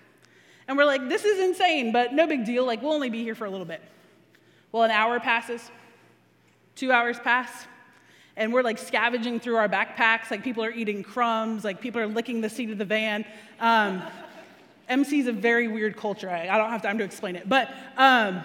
And 0.69 0.77
we're 0.77 0.85
like, 0.85 1.09
this 1.09 1.25
is 1.25 1.41
insane, 1.41 1.93
but 1.93 2.13
no 2.13 2.27
big 2.27 2.45
deal. 2.45 2.65
Like, 2.65 2.83
we'll 2.83 2.93
only 2.93 3.11
be 3.11 3.23
here 3.23 3.35
for 3.35 3.47
a 3.47 3.51
little 3.51 3.67
bit. 3.67 3.83
Well, 4.71 4.85
an 4.85 4.91
hour 4.91 5.19
passes, 5.19 5.71
two 6.77 6.93
hours 6.93 7.19
pass, 7.19 7.67
and 8.37 8.53
we're 8.53 8.63
like 8.63 8.79
scavenging 8.79 9.41
through 9.41 9.57
our 9.57 9.69
backpacks. 9.69 10.31
Like, 10.31 10.43
people 10.43 10.65
are 10.65 10.71
eating 10.71 11.03
crumbs, 11.03 11.65
like, 11.65 11.81
people 11.81 12.01
are 12.01 12.07
licking 12.07 12.41
the 12.41 12.49
seat 12.49 12.71
of 12.71 12.79
the 12.79 12.85
van. 12.85 13.25
Um, 13.61 14.03
MC 14.89 15.21
is 15.21 15.27
a 15.27 15.33
very 15.33 15.69
weird 15.69 15.97
culture. 15.97 16.31
I, 16.31 16.49
I, 16.49 16.59
don't 16.59 16.71
have 16.71 16.83
time 16.83 16.99
to 16.99 17.05
explain 17.05 17.37
it. 17.37 17.49
But 17.49 17.75
um, 17.97 18.43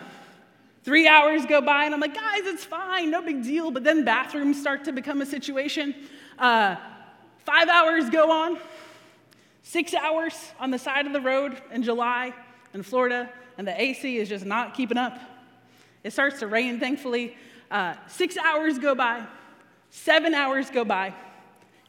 three 0.88 1.06
hours 1.06 1.46
go 1.46 1.60
by, 1.60 1.84
and 1.84 1.94
I'm 1.94 2.00
like, 2.00 2.16
guys, 2.16 2.44
it's 2.46 2.64
fine, 2.64 3.12
no 3.12 3.22
big 3.22 3.44
deal. 3.44 3.72
But 3.72 3.84
then 3.84 4.06
bathrooms 4.06 4.58
start 4.58 4.86
to 4.86 4.94
become 4.94 5.22
a 5.22 5.26
situation. 5.26 5.94
Uh, 6.40 6.78
five 7.40 7.68
hours 7.68 8.10
go 8.10 8.32
on, 8.32 8.58
six 9.64 9.94
hours 9.94 10.34
on 10.62 10.72
the 10.72 10.80
side 10.80 11.06
of 11.06 11.12
the 11.12 11.20
road 11.20 11.62
in 11.74 11.84
July 11.84 12.34
in 12.74 12.84
Florida, 12.84 13.30
and 13.58 13.68
the 13.68 13.82
AC 13.82 14.16
is 14.16 14.30
just 14.30 14.46
not 14.46 14.76
keeping 14.76 14.98
up. 14.98 15.20
It 16.06 16.14
starts 16.14 16.40
to 16.40 16.48
rain, 16.48 16.80
thankfully. 16.80 17.36
Uh, 17.70 17.96
six 18.08 18.38
hours 18.38 18.80
go 18.80 18.96
by, 18.96 19.26
seven 19.90 20.34
hours 20.34 20.70
go 20.70 20.86
by. 20.86 21.14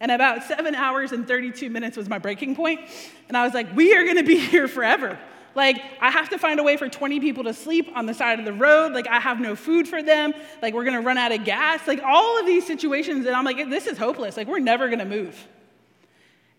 And 0.00 0.10
about 0.10 0.42
seven 0.42 0.74
hours 0.74 1.12
and 1.12 1.24
32 1.24 1.70
minutes 1.70 1.96
was 1.96 2.08
my 2.08 2.18
breaking 2.18 2.56
point. 2.56 2.80
And 3.28 3.36
I 3.36 3.44
was 3.44 3.54
like, 3.54 3.76
we 3.76 3.94
are 3.94 4.04
gonna 4.04 4.24
be 4.24 4.38
here 4.38 4.66
forever. 4.66 5.20
Like, 5.54 5.82
I 6.00 6.10
have 6.10 6.28
to 6.30 6.38
find 6.38 6.60
a 6.60 6.62
way 6.62 6.76
for 6.76 6.88
20 6.88 7.20
people 7.20 7.44
to 7.44 7.54
sleep 7.54 7.90
on 7.94 8.06
the 8.06 8.14
side 8.14 8.38
of 8.38 8.44
the 8.44 8.52
road. 8.52 8.92
Like, 8.92 9.08
I 9.08 9.18
have 9.18 9.40
no 9.40 9.56
food 9.56 9.88
for 9.88 10.02
them. 10.02 10.32
Like, 10.62 10.74
we're 10.74 10.84
gonna 10.84 11.00
run 11.00 11.18
out 11.18 11.32
of 11.32 11.44
gas. 11.44 11.86
Like, 11.86 12.02
all 12.02 12.38
of 12.38 12.46
these 12.46 12.66
situations. 12.66 13.26
And 13.26 13.34
I'm 13.34 13.44
like, 13.44 13.56
this 13.68 13.86
is 13.86 13.98
hopeless. 13.98 14.36
Like, 14.36 14.46
we're 14.46 14.58
never 14.58 14.88
gonna 14.88 15.04
move. 15.04 15.46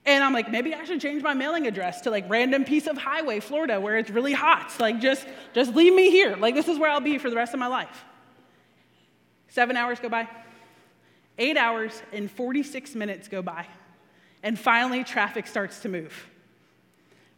And 0.05 0.24
I'm 0.24 0.34
like, 0.34 0.50
maybe 0.50 0.74
I 0.74 0.86
should 0.86 1.01
change 1.01 1.22
my 1.22 1.34
mailing 1.34 1.67
address 1.67 2.01
to 2.01 2.10
like 2.10 2.27
random 2.29 2.63
piece 2.63 2.88
of 2.88 2.98
highway, 2.98 3.39
Florida, 3.39 3.79
where 3.79 3.98
it's 3.98 4.10
really 4.10 4.34
hot. 4.34 4.74
Like, 4.79 5.00
just, 5.00 5.27
just 5.53 5.75
leave 5.75 5.93
me 5.93 6.10
here. 6.10 6.36
Like, 6.36 6.55
this 6.55 6.67
is 6.67 6.79
where 6.79 6.89
I'll 6.89 7.00
be 7.00 7.17
for 7.17 7.29
the 7.29 7.36
rest 7.36 7.53
of 7.53 7.60
my 7.60 7.67
life. 7.67 8.05
Seven 9.50 9.75
hours 9.75 10.00
go 10.00 10.10
by. 10.10 10.27
Eight 11.39 11.55
hours 11.55 12.01
and 12.12 12.29
46 12.29 12.96
minutes 12.96 13.29
go 13.29 13.41
by, 13.41 13.65
and 14.43 14.60
finally, 14.60 15.05
traffic 15.05 15.48
starts 15.48 15.79
to 15.81 15.89
move. 15.89 16.29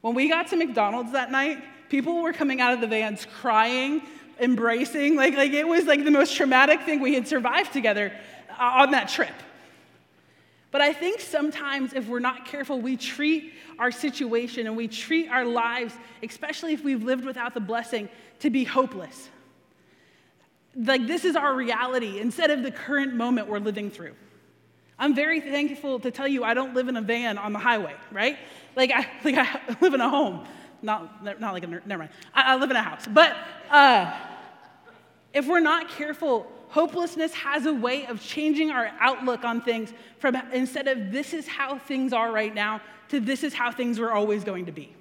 When 0.01 0.15
we 0.15 0.29
got 0.29 0.47
to 0.47 0.55
McDonald's 0.55 1.11
that 1.11 1.31
night, 1.31 1.63
people 1.89 2.21
were 2.21 2.33
coming 2.33 2.59
out 2.59 2.73
of 2.73 2.81
the 2.81 2.87
vans 2.87 3.25
crying, 3.39 4.01
embracing, 4.39 5.15
like, 5.15 5.35
like 5.35 5.51
it 5.51 5.67
was 5.67 5.85
like 5.85 6.03
the 6.03 6.11
most 6.11 6.35
traumatic 6.35 6.81
thing 6.81 6.99
we 6.99 7.13
had 7.13 7.27
survived 7.27 7.71
together 7.73 8.11
uh, 8.49 8.81
on 8.81 8.91
that 8.91 9.09
trip. 9.09 9.33
But 10.71 10.81
I 10.81 10.93
think 10.93 11.19
sometimes 11.19 11.93
if 11.93 12.07
we're 12.07 12.19
not 12.19 12.45
careful, 12.45 12.79
we 12.79 12.95
treat 12.97 13.53
our 13.77 13.91
situation 13.91 14.67
and 14.67 14.77
we 14.77 14.87
treat 14.87 15.29
our 15.29 15.45
lives, 15.45 15.93
especially 16.23 16.73
if 16.73 16.83
we've 16.83 17.03
lived 17.03 17.25
without 17.25 17.53
the 17.53 17.59
blessing, 17.59 18.09
to 18.39 18.49
be 18.49 18.63
hopeless 18.63 19.29
like 20.75 21.07
this 21.07 21.25
is 21.25 21.35
our 21.35 21.53
reality 21.53 22.19
instead 22.19 22.51
of 22.51 22.63
the 22.63 22.71
current 22.71 23.13
moment 23.13 23.47
we're 23.47 23.59
living 23.59 23.91
through. 23.91 24.13
I'm 25.01 25.15
very 25.15 25.41
thankful 25.41 25.99
to 26.01 26.11
tell 26.11 26.27
you 26.27 26.43
I 26.43 26.53
don't 26.53 26.75
live 26.75 26.87
in 26.87 26.95
a 26.95 27.01
van 27.01 27.39
on 27.39 27.53
the 27.53 27.59
highway, 27.59 27.95
right? 28.11 28.37
Like 28.75 28.91
I, 28.91 29.07
like 29.23 29.35
I 29.35 29.75
live 29.81 29.95
in 29.95 29.99
a 29.99 30.07
home. 30.07 30.45
not, 30.83 31.23
not 31.39 31.53
like 31.53 31.63
a, 31.63 31.67
never 31.67 31.97
mind. 31.97 32.11
I, 32.35 32.53
I 32.53 32.55
live 32.55 32.69
in 32.69 32.77
a 32.77 32.83
house. 32.83 33.07
But 33.11 33.35
uh, 33.71 34.15
if 35.33 35.47
we're 35.47 35.59
not 35.59 35.89
careful, 35.89 36.45
hopelessness 36.69 37.33
has 37.33 37.65
a 37.65 37.73
way 37.73 38.05
of 38.05 38.21
changing 38.21 38.69
our 38.69 38.91
outlook 38.99 39.43
on 39.43 39.61
things 39.61 39.91
from 40.19 40.35
instead 40.53 40.87
of 40.87 41.11
this 41.11 41.33
is 41.33 41.47
how 41.47 41.79
things 41.79 42.13
are 42.13 42.31
right 42.31 42.53
now 42.53 42.79
to 43.09 43.19
this 43.19 43.43
is 43.43 43.55
how 43.55 43.71
things 43.71 43.97
were 43.97 44.13
always 44.13 44.43
going 44.43 44.67
to 44.67 44.71
be. 44.71 44.93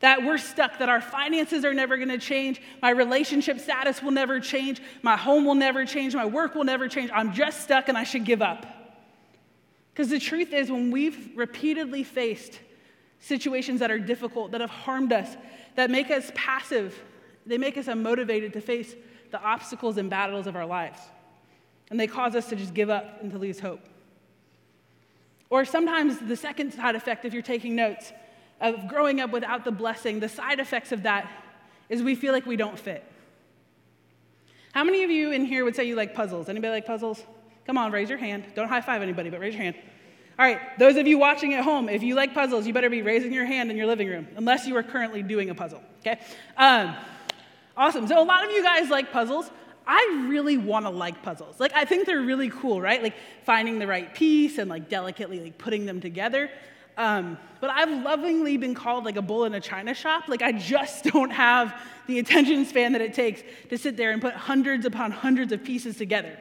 That 0.00 0.22
we're 0.22 0.38
stuck, 0.38 0.78
that 0.78 0.90
our 0.90 1.00
finances 1.00 1.64
are 1.64 1.74
never 1.74 1.96
gonna 1.96 2.18
change, 2.18 2.60
my 2.82 2.90
relationship 2.90 3.60
status 3.60 4.02
will 4.02 4.12
never 4.12 4.40
change, 4.40 4.80
my 5.02 5.16
home 5.16 5.46
will 5.46 5.54
never 5.54 5.86
change, 5.86 6.14
my 6.14 6.26
work 6.26 6.54
will 6.54 6.64
never 6.64 6.86
change. 6.86 7.10
I'm 7.14 7.32
just 7.32 7.62
stuck 7.62 7.88
and 7.88 7.96
I 7.96 8.04
should 8.04 8.24
give 8.26 8.42
up. 8.42 8.79
Because 10.00 10.12
the 10.12 10.18
truth 10.18 10.54
is, 10.54 10.70
when 10.70 10.90
we've 10.90 11.28
repeatedly 11.36 12.04
faced 12.04 12.58
situations 13.18 13.80
that 13.80 13.90
are 13.90 13.98
difficult, 13.98 14.50
that 14.52 14.62
have 14.62 14.70
harmed 14.70 15.12
us, 15.12 15.36
that 15.76 15.90
make 15.90 16.10
us 16.10 16.32
passive, 16.34 16.98
they 17.44 17.58
make 17.58 17.76
us 17.76 17.84
unmotivated 17.84 18.54
to 18.54 18.62
face 18.62 18.94
the 19.30 19.38
obstacles 19.42 19.98
and 19.98 20.08
battles 20.08 20.46
of 20.46 20.56
our 20.56 20.64
lives. 20.64 20.98
And 21.90 22.00
they 22.00 22.06
cause 22.06 22.34
us 22.34 22.48
to 22.48 22.56
just 22.56 22.72
give 22.72 22.88
up 22.88 23.20
and 23.20 23.30
to 23.32 23.36
lose 23.36 23.60
hope. 23.60 23.82
Or 25.50 25.66
sometimes 25.66 26.18
the 26.18 26.34
second 26.34 26.72
side 26.72 26.94
effect, 26.94 27.26
if 27.26 27.34
you're 27.34 27.42
taking 27.42 27.76
notes, 27.76 28.10
of 28.58 28.88
growing 28.88 29.20
up 29.20 29.32
without 29.32 29.66
the 29.66 29.70
blessing, 29.70 30.18
the 30.18 30.30
side 30.30 30.60
effects 30.60 30.92
of 30.92 31.02
that 31.02 31.30
is 31.90 32.02
we 32.02 32.14
feel 32.14 32.32
like 32.32 32.46
we 32.46 32.56
don't 32.56 32.78
fit. 32.78 33.04
How 34.72 34.82
many 34.82 35.04
of 35.04 35.10
you 35.10 35.30
in 35.30 35.44
here 35.44 35.62
would 35.62 35.76
say 35.76 35.84
you 35.84 35.94
like 35.94 36.14
puzzles? 36.14 36.48
Anybody 36.48 36.70
like 36.70 36.86
puzzles? 36.86 37.22
Come 37.70 37.78
on, 37.78 37.92
raise 37.92 38.08
your 38.08 38.18
hand. 38.18 38.42
Don't 38.56 38.66
high 38.66 38.80
five 38.80 39.00
anybody, 39.00 39.30
but 39.30 39.38
raise 39.38 39.54
your 39.54 39.62
hand. 39.62 39.76
All 40.36 40.44
right, 40.44 40.58
those 40.80 40.96
of 40.96 41.06
you 41.06 41.18
watching 41.18 41.54
at 41.54 41.62
home, 41.62 41.88
if 41.88 42.02
you 42.02 42.16
like 42.16 42.34
puzzles, 42.34 42.66
you 42.66 42.72
better 42.72 42.90
be 42.90 43.00
raising 43.00 43.32
your 43.32 43.44
hand 43.44 43.70
in 43.70 43.76
your 43.76 43.86
living 43.86 44.08
room, 44.08 44.26
unless 44.34 44.66
you 44.66 44.76
are 44.76 44.82
currently 44.82 45.22
doing 45.22 45.50
a 45.50 45.54
puzzle, 45.54 45.80
okay? 46.00 46.18
Um, 46.56 46.96
awesome. 47.76 48.08
So, 48.08 48.20
a 48.20 48.26
lot 48.26 48.44
of 48.44 48.50
you 48.50 48.64
guys 48.64 48.90
like 48.90 49.12
puzzles. 49.12 49.48
I 49.86 50.26
really 50.28 50.56
want 50.56 50.84
to 50.84 50.90
like 50.90 51.22
puzzles. 51.22 51.60
Like, 51.60 51.72
I 51.72 51.84
think 51.84 52.06
they're 52.06 52.22
really 52.22 52.50
cool, 52.50 52.80
right? 52.80 53.00
Like, 53.00 53.14
finding 53.44 53.78
the 53.78 53.86
right 53.86 54.12
piece 54.12 54.58
and 54.58 54.68
like 54.68 54.88
delicately 54.88 55.38
like 55.38 55.56
putting 55.56 55.86
them 55.86 56.00
together. 56.00 56.50
Um, 56.96 57.38
but 57.60 57.70
I've 57.70 58.02
lovingly 58.02 58.56
been 58.56 58.74
called 58.74 59.04
like 59.04 59.14
a 59.14 59.22
bull 59.22 59.44
in 59.44 59.54
a 59.54 59.60
china 59.60 59.94
shop. 59.94 60.26
Like, 60.26 60.42
I 60.42 60.50
just 60.50 61.04
don't 61.12 61.30
have 61.30 61.80
the 62.08 62.18
attention 62.18 62.64
span 62.64 62.94
that 62.94 63.00
it 63.00 63.14
takes 63.14 63.42
to 63.68 63.78
sit 63.78 63.96
there 63.96 64.10
and 64.10 64.20
put 64.20 64.34
hundreds 64.34 64.86
upon 64.86 65.12
hundreds 65.12 65.52
of 65.52 65.62
pieces 65.62 65.96
together. 65.96 66.36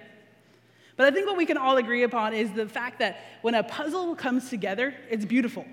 But 0.99 1.07
I 1.07 1.11
think 1.11 1.27
what 1.27 1.37
we 1.37 1.45
can 1.45 1.55
all 1.55 1.77
agree 1.77 2.03
upon 2.03 2.33
is 2.33 2.51
the 2.51 2.67
fact 2.67 2.99
that 2.99 3.21
when 3.41 3.55
a 3.55 3.63
puzzle 3.63 4.17
comes 4.17 4.49
together, 4.49 4.93
it's 5.09 5.23
beautiful. 5.23 5.65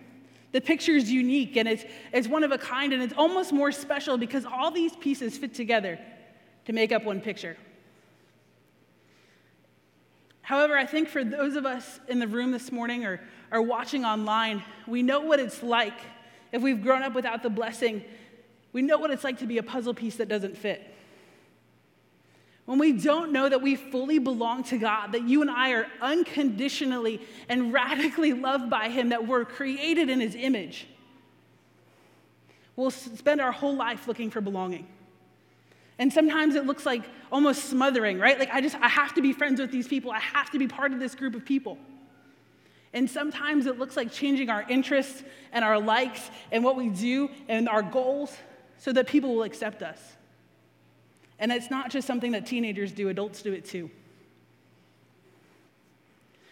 The 0.52 0.61
picture 0.61 0.92
is 0.92 1.11
unique 1.11 1.56
and 1.56 1.66
it's, 1.66 1.85
it's 2.12 2.28
one 2.28 2.45
of 2.45 2.52
a 2.52 2.59
kind, 2.59 2.92
and 2.92 3.02
it's 3.02 3.12
almost 3.18 3.52
more 3.52 3.73
special 3.73 4.18
because 4.18 4.45
all 4.47 4.71
these 4.71 4.95
pieces 4.95 5.37
fit 5.37 5.52
together 5.52 5.99
to 6.66 6.73
make 6.73 6.92
up 6.92 7.02
one 7.02 7.21
picture. 7.21 7.56
However, 10.42 10.78
I 10.78 10.87
think 10.87 11.09
for 11.09 11.25
those 11.25 11.56
of 11.56 11.66
us 11.66 11.99
in 12.06 12.21
the 12.21 12.28
room 12.28 12.52
this 12.52 12.71
morning 12.71 13.04
or, 13.04 13.21
or 13.50 13.61
watching 13.61 14.04
online, 14.04 14.62
we 14.87 15.02
know 15.02 15.18
what 15.18 15.40
it's 15.40 15.61
like 15.61 15.99
if 16.52 16.62
we've 16.62 16.80
grown 16.80 17.02
up 17.02 17.14
without 17.14 17.42
the 17.42 17.50
blessing. 17.50 18.04
We 18.73 18.80
know 18.80 18.99
what 18.99 19.11
it's 19.11 19.25
like 19.25 19.40
to 19.40 19.47
be 19.49 19.59
a 19.59 19.64
puzzle 19.64 19.92
piece 19.92 20.14
that 20.18 20.28
doesn't 20.28 20.56
fit. 20.56 20.96
When 22.66 22.78
we 22.80 22.92
don't 22.92 23.32
know 23.32 23.49
that 23.49 23.62
we 23.62 23.76
fully 23.76 24.18
belong 24.18 24.64
to 24.64 24.78
God, 24.78 25.12
that 25.12 25.23
you 25.23 25.40
and 25.40 25.50
I 25.50 25.70
are 25.70 25.87
unconditionally 26.02 27.20
and 27.49 27.73
radically 27.73 28.32
loved 28.32 28.68
by 28.68 28.88
Him, 28.88 29.11
that 29.11 29.26
we're 29.26 29.44
created 29.44 30.11
in 30.11 30.20
His 30.20 30.35
image, 30.35 30.88
we'll 32.75 32.90
spend 32.90 33.40
our 33.40 33.52
whole 33.52 33.76
life 33.76 34.08
looking 34.08 34.30
for 34.30 34.40
belonging. 34.40 34.88
And 35.99 36.12
sometimes 36.12 36.56
it 36.56 36.66
looks 36.66 36.85
like 36.85 37.04
almost 37.32 37.64
smothering, 37.64 38.18
right? 38.18 38.38
Like 38.38 38.50
I 38.52 38.61
just, 38.61 38.75
I 38.76 38.88
have 38.88 39.14
to 39.14 39.23
be 39.23 39.32
friends 39.32 39.61
with 39.61 39.70
these 39.70 39.88
people. 39.88 40.11
I 40.11 40.18
have 40.18 40.50
to 40.50 40.58
be 40.58 40.66
part 40.66 40.92
of 40.92 40.99
this 40.99 41.14
group 41.14 41.35
of 41.35 41.44
people. 41.44 41.78
And 42.92 43.08
sometimes 43.08 43.66
it 43.66 43.78
looks 43.78 43.96
like 43.96 44.12
changing 44.12 44.50
our 44.50 44.64
interests 44.68 45.23
and 45.52 45.64
our 45.64 45.78
likes 45.78 46.30
and 46.50 46.64
what 46.64 46.76
we 46.76 46.88
do 46.88 47.30
and 47.49 47.68
our 47.68 47.82
goals 47.82 48.37
so 48.78 48.92
that 48.92 49.06
people 49.06 49.37
will 49.37 49.44
accept 49.44 49.82
us. 49.82 50.15
And 51.38 51.52
it's 51.52 51.71
not 51.71 51.90
just 51.90 52.07
something 52.07 52.33
that 52.33 52.47
teenagers 52.47 52.93
do, 52.93 53.09
adults 53.09 53.43
do 53.43 53.52
it 53.52 53.64
too. 53.64 53.90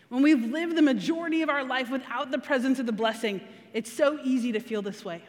When 0.09 0.23
we've 0.23 0.45
lived 0.45 0.77
the 0.77 0.83
majority 0.83 1.43
of 1.43 1.49
our 1.49 1.65
life 1.65 1.91
without 1.91 2.31
the 2.31 2.39
presence 2.39 2.79
of 2.79 2.87
the 2.87 2.93
blessing, 2.93 3.41
it's 3.73 3.93
so 3.93 4.19
easy 4.23 4.53
to 4.53 4.61
feel 4.61 4.83
this 4.83 5.05
way. 5.05 5.23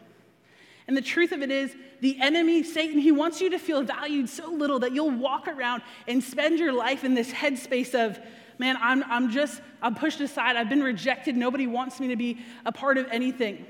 And 0.87 0.95
the 0.95 1.01
truth 1.01 1.31
of 1.31 1.41
it 1.41 1.49
is, 1.49 1.75
the 2.01 2.21
enemy, 2.21 2.61
Satan, 2.61 2.99
he 2.99 3.11
wants 3.11 3.41
you 3.41 3.49
to 3.49 3.57
feel 3.57 3.81
valued 3.81 4.29
so 4.29 4.51
little 4.51 4.79
that 4.79 4.91
you'll 4.91 5.09
walk 5.09 5.47
around 5.47 5.81
and 6.07 6.23
spend 6.23 6.59
your 6.59 6.73
life 6.73 7.03
in 7.03 7.15
this 7.15 7.31
headspace 7.31 7.95
of, 7.95 8.19
man, 8.59 8.77
I'm, 8.79 9.03
I'm 9.05 9.31
just, 9.31 9.61
I'm 9.81 9.95
pushed 9.95 10.21
aside. 10.21 10.55
I've 10.57 10.69
been 10.69 10.83
rejected. 10.83 11.35
Nobody 11.35 11.65
wants 11.65 11.99
me 11.99 12.09
to 12.09 12.15
be 12.15 12.37
a 12.65 12.71
part 12.71 12.99
of 12.99 13.07
anything. 13.09 13.65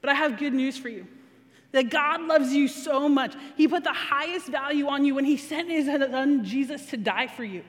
But 0.00 0.10
I 0.10 0.14
have 0.14 0.38
good 0.38 0.54
news 0.54 0.76
for 0.76 0.88
you 0.88 1.08
that 1.72 1.90
God 1.90 2.22
loves 2.22 2.52
you 2.52 2.68
so 2.68 3.08
much. 3.08 3.34
He 3.56 3.66
put 3.66 3.84
the 3.84 3.92
highest 3.92 4.46
value 4.46 4.86
on 4.86 5.04
you 5.04 5.14
when 5.14 5.24
He 5.24 5.36
sent 5.36 5.70
His 5.70 5.86
son 5.86 6.44
Jesus 6.44 6.86
to 6.86 6.96
die 6.96 7.26
for 7.26 7.44
you. 7.44 7.64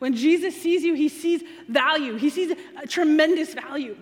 When 0.00 0.14
Jesus 0.14 0.60
sees 0.60 0.82
you, 0.82 0.94
He 0.94 1.08
sees 1.08 1.42
value, 1.68 2.16
He 2.16 2.30
sees 2.30 2.54
a 2.80 2.86
tremendous 2.86 3.54
value. 3.54 3.96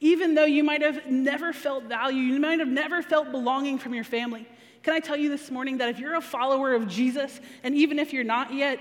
Even 0.00 0.34
though 0.34 0.44
you 0.44 0.64
might 0.64 0.82
have 0.82 1.06
never 1.06 1.52
felt 1.52 1.84
value, 1.84 2.20
you 2.20 2.40
might 2.40 2.58
have 2.58 2.68
never 2.68 3.00
felt 3.02 3.30
belonging 3.30 3.78
from 3.78 3.94
your 3.94 4.04
family. 4.04 4.46
Can 4.82 4.92
I 4.92 5.00
tell 5.00 5.16
you 5.16 5.30
this 5.30 5.50
morning 5.50 5.78
that 5.78 5.88
if 5.88 5.98
you're 5.98 6.16
a 6.16 6.20
follower 6.20 6.74
of 6.74 6.88
Jesus, 6.88 7.40
and 7.62 7.74
even 7.74 7.98
if 7.98 8.12
you're 8.12 8.24
not 8.24 8.52
yet, 8.52 8.78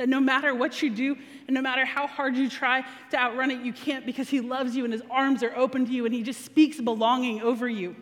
that 0.00 0.08
no 0.08 0.18
matter 0.18 0.54
what 0.54 0.80
you 0.80 0.88
do, 0.88 1.14
and 1.46 1.54
no 1.54 1.60
matter 1.60 1.84
how 1.84 2.06
hard 2.06 2.34
you 2.34 2.48
try 2.48 2.82
to 3.10 3.18
outrun 3.18 3.50
it, 3.50 3.60
you 3.60 3.70
can't 3.70 4.06
because 4.06 4.30
He 4.30 4.40
loves 4.40 4.74
you 4.74 4.84
and 4.84 4.94
His 4.94 5.02
arms 5.10 5.42
are 5.42 5.54
open 5.54 5.84
to 5.84 5.92
you 5.92 6.06
and 6.06 6.14
He 6.14 6.22
just 6.22 6.42
speaks 6.42 6.80
belonging 6.80 7.42
over 7.42 7.68
you. 7.68 7.94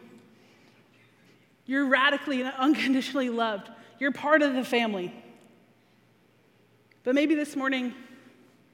You're 1.66 1.86
radically 1.86 2.40
and 2.40 2.52
unconditionally 2.56 3.30
loved. 3.30 3.68
You're 3.98 4.12
part 4.12 4.42
of 4.42 4.54
the 4.54 4.62
family. 4.62 5.12
But 7.02 7.16
maybe 7.16 7.34
this 7.34 7.56
morning, 7.56 7.92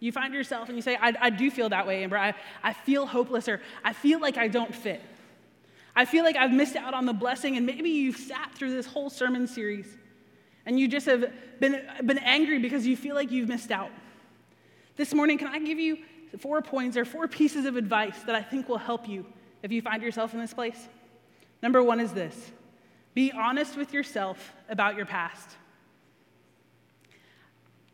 you 0.01 0.13
find 0.13 0.35
yourself 0.35 0.69
and 0.69 0.77
you 0.77 0.83
say, 0.83 0.99
I, 1.01 1.15
I 1.19 1.31
do 1.31 1.51
feel 1.51 1.71
that 1.71 1.87
way, 1.87 2.05
Amber. 2.05 2.19
I, 2.19 2.35
I 2.63 2.75
feel 2.75 3.07
hopeless 3.07 3.49
or 3.49 3.63
I 3.83 3.95
feel 3.95 4.21
like 4.21 4.37
I 4.37 4.49
don't 4.49 4.75
fit. 4.75 5.01
I 5.97 6.05
feel 6.05 6.25
like 6.25 6.37
I've 6.37 6.53
missed 6.53 6.77
out 6.77 6.93
on 6.93 7.07
the 7.07 7.15
blessing, 7.15 7.57
and 7.57 7.65
maybe 7.65 7.89
you've 7.89 8.19
sat 8.19 8.53
through 8.55 8.75
this 8.75 8.85
whole 8.85 9.09
sermon 9.09 9.47
series 9.47 9.97
and 10.67 10.79
you 10.79 10.89
just 10.89 11.07
have 11.07 11.33
been, 11.61 11.83
been 12.05 12.19
angry 12.19 12.59
because 12.59 12.87
you 12.87 12.97
feel 12.97 13.15
like 13.15 13.31
you've 13.31 13.49
missed 13.49 13.71
out. 13.71 13.91
This 14.97 15.13
morning, 15.13 15.39
can 15.39 15.49
I 15.49 15.59
give 15.59 15.79
you 15.79 15.99
four 16.39 16.63
points 16.63 16.97
or 16.97 17.05
four 17.05 17.29
pieces 17.29 17.67
of 17.67 17.77
advice 17.77 18.23
that 18.27 18.35
I 18.35 18.43
think 18.43 18.69
will 18.69 18.79
help 18.79 19.09
you 19.09 19.27
if 19.63 19.73
you 19.73 19.83
find 19.83 20.03
yourself 20.03 20.35
in 20.35 20.41
this 20.41 20.55
place? 20.55 20.89
Number 21.63 21.83
one 21.83 22.01
is 22.01 22.13
this 22.13 22.53
be 23.15 23.31
honest 23.33 23.77
with 23.77 23.93
yourself 23.93 24.53
about 24.69 24.97
your 24.97 25.07
past. 25.07 25.57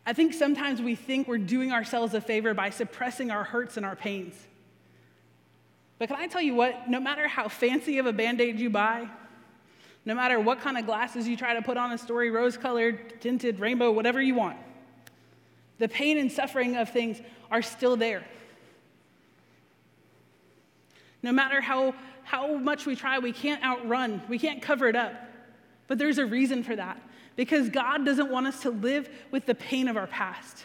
I 0.06 0.14
think 0.14 0.32
sometimes 0.32 0.80
we 0.80 0.94
think 0.94 1.28
we're 1.28 1.38
doing 1.38 1.72
ourselves 1.72 2.14
a 2.14 2.20
favor 2.20 2.54
by 2.54 2.70
suppressing 2.70 3.30
our 3.30 3.44
hurts 3.44 3.76
and 3.76 3.84
our 3.84 3.94
pains. 3.94 4.34
But 5.98 6.08
can 6.08 6.16
I 6.16 6.26
tell 6.26 6.40
you 6.40 6.54
what? 6.54 6.88
No 6.88 6.98
matter 6.98 7.28
how 7.28 7.48
fancy 7.48 7.98
of 7.98 8.06
a 8.06 8.12
band 8.12 8.40
aid 8.40 8.58
you 8.58 8.70
buy, 8.70 9.08
no 10.04 10.14
matter 10.14 10.40
what 10.40 10.60
kind 10.60 10.78
of 10.78 10.86
glasses 10.86 11.28
you 11.28 11.36
try 11.36 11.54
to 11.54 11.62
put 11.62 11.76
on 11.76 11.92
a 11.92 11.98
story, 11.98 12.30
rose 12.30 12.56
colored, 12.56 13.20
tinted, 13.20 13.60
rainbow, 13.60 13.90
whatever 13.90 14.20
you 14.20 14.34
want, 14.34 14.56
the 15.78 15.88
pain 15.88 16.18
and 16.18 16.30
suffering 16.30 16.76
of 16.76 16.90
things 16.90 17.20
are 17.50 17.62
still 17.62 17.96
there. 17.96 18.24
No 21.22 21.32
matter 21.32 21.60
how, 21.60 21.94
how 22.22 22.56
much 22.56 22.86
we 22.86 22.96
try, 22.96 23.18
we 23.18 23.32
can't 23.32 23.62
outrun, 23.62 24.22
we 24.28 24.38
can't 24.38 24.62
cover 24.62 24.88
it 24.88 24.96
up. 24.96 25.12
But 25.86 25.98
there's 25.98 26.18
a 26.18 26.26
reason 26.26 26.62
for 26.62 26.76
that 26.76 27.00
because 27.36 27.68
God 27.68 28.04
doesn't 28.04 28.30
want 28.30 28.46
us 28.46 28.62
to 28.62 28.70
live 28.70 29.08
with 29.30 29.46
the 29.46 29.54
pain 29.54 29.88
of 29.88 29.96
our 29.96 30.06
past. 30.06 30.64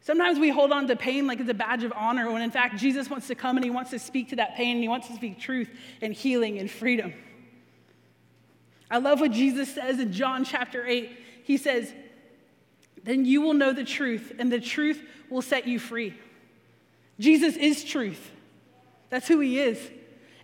Sometimes 0.00 0.38
we 0.38 0.50
hold 0.50 0.70
on 0.70 0.86
to 0.86 0.96
pain 0.96 1.26
like 1.26 1.40
it's 1.40 1.50
a 1.50 1.54
badge 1.54 1.82
of 1.82 1.92
honor, 1.96 2.30
when 2.30 2.42
in 2.42 2.50
fact, 2.50 2.76
Jesus 2.76 3.10
wants 3.10 3.26
to 3.28 3.34
come 3.34 3.56
and 3.56 3.64
he 3.64 3.70
wants 3.70 3.90
to 3.90 3.98
speak 3.98 4.28
to 4.28 4.36
that 4.36 4.54
pain 4.54 4.76
and 4.76 4.82
he 4.82 4.88
wants 4.88 5.08
to 5.08 5.14
speak 5.14 5.40
truth 5.40 5.68
and 6.00 6.12
healing 6.14 6.58
and 6.58 6.70
freedom. 6.70 7.12
I 8.90 8.98
love 8.98 9.20
what 9.20 9.32
Jesus 9.32 9.74
says 9.74 9.98
in 9.98 10.12
John 10.12 10.44
chapter 10.44 10.86
8. 10.86 11.10
He 11.44 11.56
says, 11.56 11.92
Then 13.02 13.24
you 13.24 13.40
will 13.40 13.54
know 13.54 13.72
the 13.72 13.84
truth, 13.84 14.32
and 14.38 14.52
the 14.52 14.60
truth 14.60 15.02
will 15.28 15.42
set 15.42 15.66
you 15.66 15.78
free. 15.78 16.14
Jesus 17.18 17.56
is 17.56 17.82
truth. 17.84 18.30
That's 19.10 19.28
who 19.28 19.40
he 19.40 19.58
is. 19.60 19.78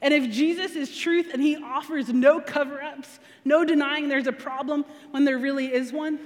And 0.00 0.12
if 0.12 0.30
Jesus 0.30 0.74
is 0.74 0.96
truth 0.96 1.30
and 1.32 1.40
he 1.40 1.56
offers 1.56 2.08
no 2.08 2.40
cover 2.40 2.82
ups, 2.82 3.20
no 3.44 3.64
denying 3.64 4.08
there's 4.08 4.26
a 4.26 4.32
problem 4.32 4.84
when 5.12 5.24
there 5.24 5.38
really 5.38 5.72
is 5.72 5.92
one, 5.92 6.18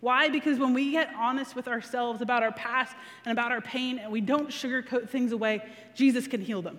Why? 0.00 0.30
Because 0.30 0.58
when 0.58 0.72
we 0.72 0.92
get 0.92 1.12
honest 1.14 1.54
with 1.54 1.68
ourselves 1.68 2.22
about 2.22 2.42
our 2.42 2.52
past 2.52 2.96
and 3.26 3.32
about 3.32 3.52
our 3.52 3.60
pain 3.60 3.98
and 3.98 4.10
we 4.10 4.22
don't 4.22 4.48
sugarcoat 4.48 5.10
things 5.10 5.32
away, 5.32 5.62
Jesus 5.94 6.26
can 6.26 6.40
heal 6.40 6.62
them. 6.62 6.78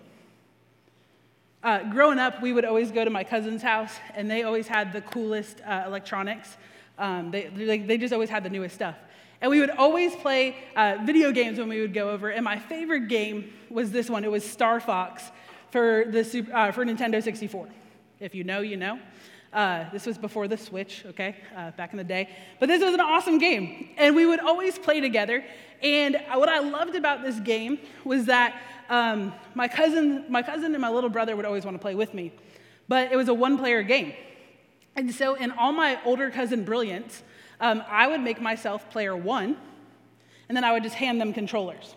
Uh, 1.64 1.84
growing 1.92 2.18
up, 2.18 2.42
we 2.42 2.54
would 2.54 2.66
always 2.66 2.92
go 2.92 3.06
to 3.06 3.12
my 3.12 3.24
cousin's 3.24 3.62
house, 3.62 3.94
and 4.16 4.30
they 4.30 4.42
always 4.42 4.68
had 4.68 4.92
the 4.92 5.02
coolest 5.02 5.62
uh, 5.62 5.84
electronics. 5.86 6.58
Um, 6.98 7.30
they, 7.30 7.50
they 7.86 7.98
just 8.00 8.12
always 8.14 8.32
had 8.32 8.44
the 8.44 8.50
newest 8.50 8.74
stuff. 8.74 8.96
And 9.42 9.52
we 9.52 9.60
would 9.60 9.70
always 9.70 10.16
play 10.16 10.56
uh, 10.76 10.98
video 11.04 11.32
games 11.32 11.60
when 11.60 11.70
we 11.70 11.80
would 11.82 11.94
go 11.94 12.10
over. 12.10 12.30
And 12.30 12.44
my 12.44 12.58
favorite 12.58 13.08
game 13.08 13.54
was 13.70 13.92
this 13.92 14.10
one. 14.10 14.24
It 14.24 14.32
was 14.32 14.48
Star 14.48 14.80
Fox 14.80 15.24
for, 15.70 16.06
the, 16.08 16.48
uh, 16.52 16.72
for 16.72 16.84
Nintendo 16.84 17.22
64. 17.22 17.68
If 18.20 18.34
you 18.34 18.44
know, 18.44 18.62
you 18.62 18.78
know. 18.78 19.00
Uh, 19.54 19.90
this 19.92 20.06
was 20.06 20.18
before 20.18 20.48
the 20.48 20.58
Switch, 20.58 21.04
okay, 21.08 21.36
uh, 21.56 21.72
back 21.72 21.92
in 21.92 21.98
the 21.98 22.04
day. 22.04 22.30
But 22.60 22.70
this 22.70 22.82
was 22.82 22.94
an 22.94 23.02
awesome 23.02 23.38
game. 23.38 23.90
And 23.98 24.16
we 24.16 24.26
would 24.26 24.40
always 24.40 24.80
play 24.80 25.02
together. 25.02 25.44
And 25.82 26.22
what 26.34 26.48
I 26.48 26.60
loved 26.60 26.96
about 26.96 27.22
this 27.22 27.40
game 27.40 27.80
was 28.06 28.26
that 28.26 28.62
um, 28.92 29.34
my, 29.56 29.70
cousin, 29.70 30.26
my 30.30 30.44
cousin 30.44 30.74
and 30.74 30.82
my 30.82 30.90
little 30.90 31.10
brother 31.10 31.36
would 31.36 31.46
always 31.46 31.64
want 31.64 31.76
to 31.76 31.82
play 31.82 31.96
with 31.96 32.14
me. 32.14 32.34
But 32.90 33.12
it 33.12 33.16
was 33.16 33.30
a 33.30 33.34
one 33.34 33.58
player 33.58 33.82
game. 33.84 34.14
And 34.98 35.16
so, 35.16 35.36
in 35.36 35.52
all 35.52 35.72
my 35.72 35.98
older 36.04 36.30
cousin 36.30 36.66
brilliance, 36.66 37.24
um, 37.62 37.82
I 37.88 38.08
would 38.08 38.20
make 38.20 38.42
myself 38.42 38.90
player 38.90 39.16
one, 39.16 39.56
and 40.50 40.58
then 40.58 40.66
I 40.66 40.74
would 40.74 40.84
just 40.84 40.96
hand 40.96 41.22
them 41.22 41.32
controllers, 41.32 41.96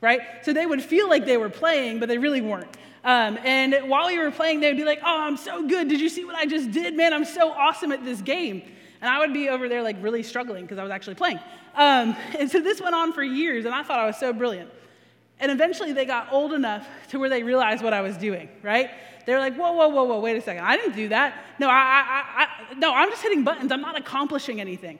right? 0.00 0.20
So 0.42 0.52
they 0.52 0.66
would 0.66 0.82
feel 0.82 1.08
like 1.08 1.26
they 1.26 1.36
were 1.36 1.48
playing, 1.48 2.00
but 2.00 2.08
they 2.08 2.18
really 2.18 2.40
weren't. 2.40 2.76
Um, 3.04 3.38
and 3.44 3.88
while 3.88 4.08
we 4.08 4.18
were 4.18 4.32
playing, 4.32 4.58
they 4.58 4.68
would 4.68 4.76
be 4.76 4.84
like, 4.84 5.00
Oh, 5.04 5.20
I'm 5.20 5.36
so 5.36 5.66
good. 5.66 5.88
Did 5.88 6.00
you 6.00 6.08
see 6.08 6.24
what 6.24 6.34
I 6.34 6.44
just 6.44 6.72
did? 6.72 6.96
Man, 6.96 7.14
I'm 7.14 7.24
so 7.24 7.52
awesome 7.52 7.92
at 7.92 8.04
this 8.04 8.20
game. 8.20 8.62
And 9.00 9.08
I 9.08 9.20
would 9.20 9.32
be 9.32 9.48
over 9.48 9.68
there 9.68 9.82
like 9.82 9.96
really 10.02 10.24
struggling 10.24 10.64
because 10.64 10.78
I 10.78 10.82
was 10.82 10.90
actually 10.90 11.14
playing. 11.14 11.38
Um, 11.76 12.16
and 12.38 12.50
so 12.50 12.60
this 12.60 12.80
went 12.80 12.96
on 12.96 13.12
for 13.12 13.22
years, 13.22 13.64
and 13.64 13.74
I 13.74 13.84
thought 13.84 14.00
I 14.00 14.06
was 14.06 14.18
so 14.18 14.32
brilliant. 14.32 14.70
And 15.40 15.50
eventually 15.50 15.92
they 15.92 16.04
got 16.04 16.32
old 16.32 16.52
enough 16.52 16.86
to 17.08 17.18
where 17.18 17.28
they 17.28 17.42
realized 17.42 17.82
what 17.82 17.94
I 17.94 18.02
was 18.02 18.16
doing, 18.16 18.48
right? 18.62 18.90
They're 19.26 19.38
like, 19.38 19.56
whoa, 19.56 19.72
whoa, 19.72 19.88
whoa, 19.88 20.04
whoa, 20.04 20.20
wait 20.20 20.36
a 20.36 20.40
second. 20.40 20.64
I 20.64 20.76
didn't 20.76 20.96
do 20.96 21.08
that. 21.08 21.44
No, 21.58 21.68
I, 21.68 21.72
I, 21.72 22.24
I, 22.42 22.74
no, 22.74 22.92
I'm 22.92 23.10
just 23.10 23.22
hitting 23.22 23.42
buttons. 23.42 23.72
I'm 23.72 23.80
not 23.80 23.98
accomplishing 23.98 24.60
anything. 24.60 24.98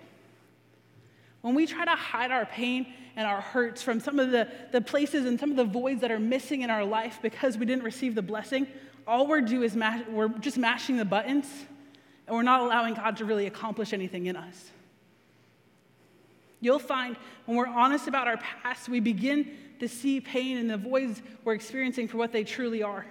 When 1.42 1.54
we 1.54 1.66
try 1.66 1.84
to 1.84 1.94
hide 1.94 2.30
our 2.30 2.46
pain 2.46 2.92
and 3.16 3.26
our 3.26 3.40
hurts 3.40 3.82
from 3.82 4.00
some 4.00 4.18
of 4.18 4.30
the, 4.30 4.48
the 4.72 4.80
places 4.80 5.26
and 5.26 5.38
some 5.38 5.50
of 5.50 5.56
the 5.56 5.64
voids 5.64 6.00
that 6.00 6.10
are 6.10 6.18
missing 6.18 6.62
in 6.62 6.70
our 6.70 6.84
life 6.84 7.18
because 7.22 7.58
we 7.58 7.66
didn't 7.66 7.84
receive 7.84 8.14
the 8.14 8.22
blessing, 8.22 8.66
all 9.06 9.26
we're 9.26 9.40
doing 9.40 9.64
is 9.64 9.76
mash, 9.76 10.06
we're 10.08 10.28
just 10.28 10.58
mashing 10.58 10.96
the 10.96 11.04
buttons 11.04 11.46
and 12.26 12.36
we're 12.36 12.42
not 12.42 12.60
allowing 12.60 12.94
God 12.94 13.16
to 13.18 13.24
really 13.24 13.46
accomplish 13.46 13.92
anything 13.92 14.26
in 14.26 14.36
us. 14.36 14.70
You'll 16.60 16.78
find 16.78 17.16
when 17.46 17.56
we're 17.56 17.66
honest 17.66 18.06
about 18.06 18.28
our 18.28 18.36
past, 18.36 18.88
we 18.88 19.00
begin 19.00 19.50
to 19.80 19.88
see 19.88 20.20
pain 20.20 20.58
and 20.58 20.70
the 20.70 20.76
voids 20.76 21.22
we're 21.42 21.54
experiencing 21.54 22.06
for 22.06 22.18
what 22.18 22.32
they 22.32 22.44
truly 22.44 22.82
are. 22.82 23.06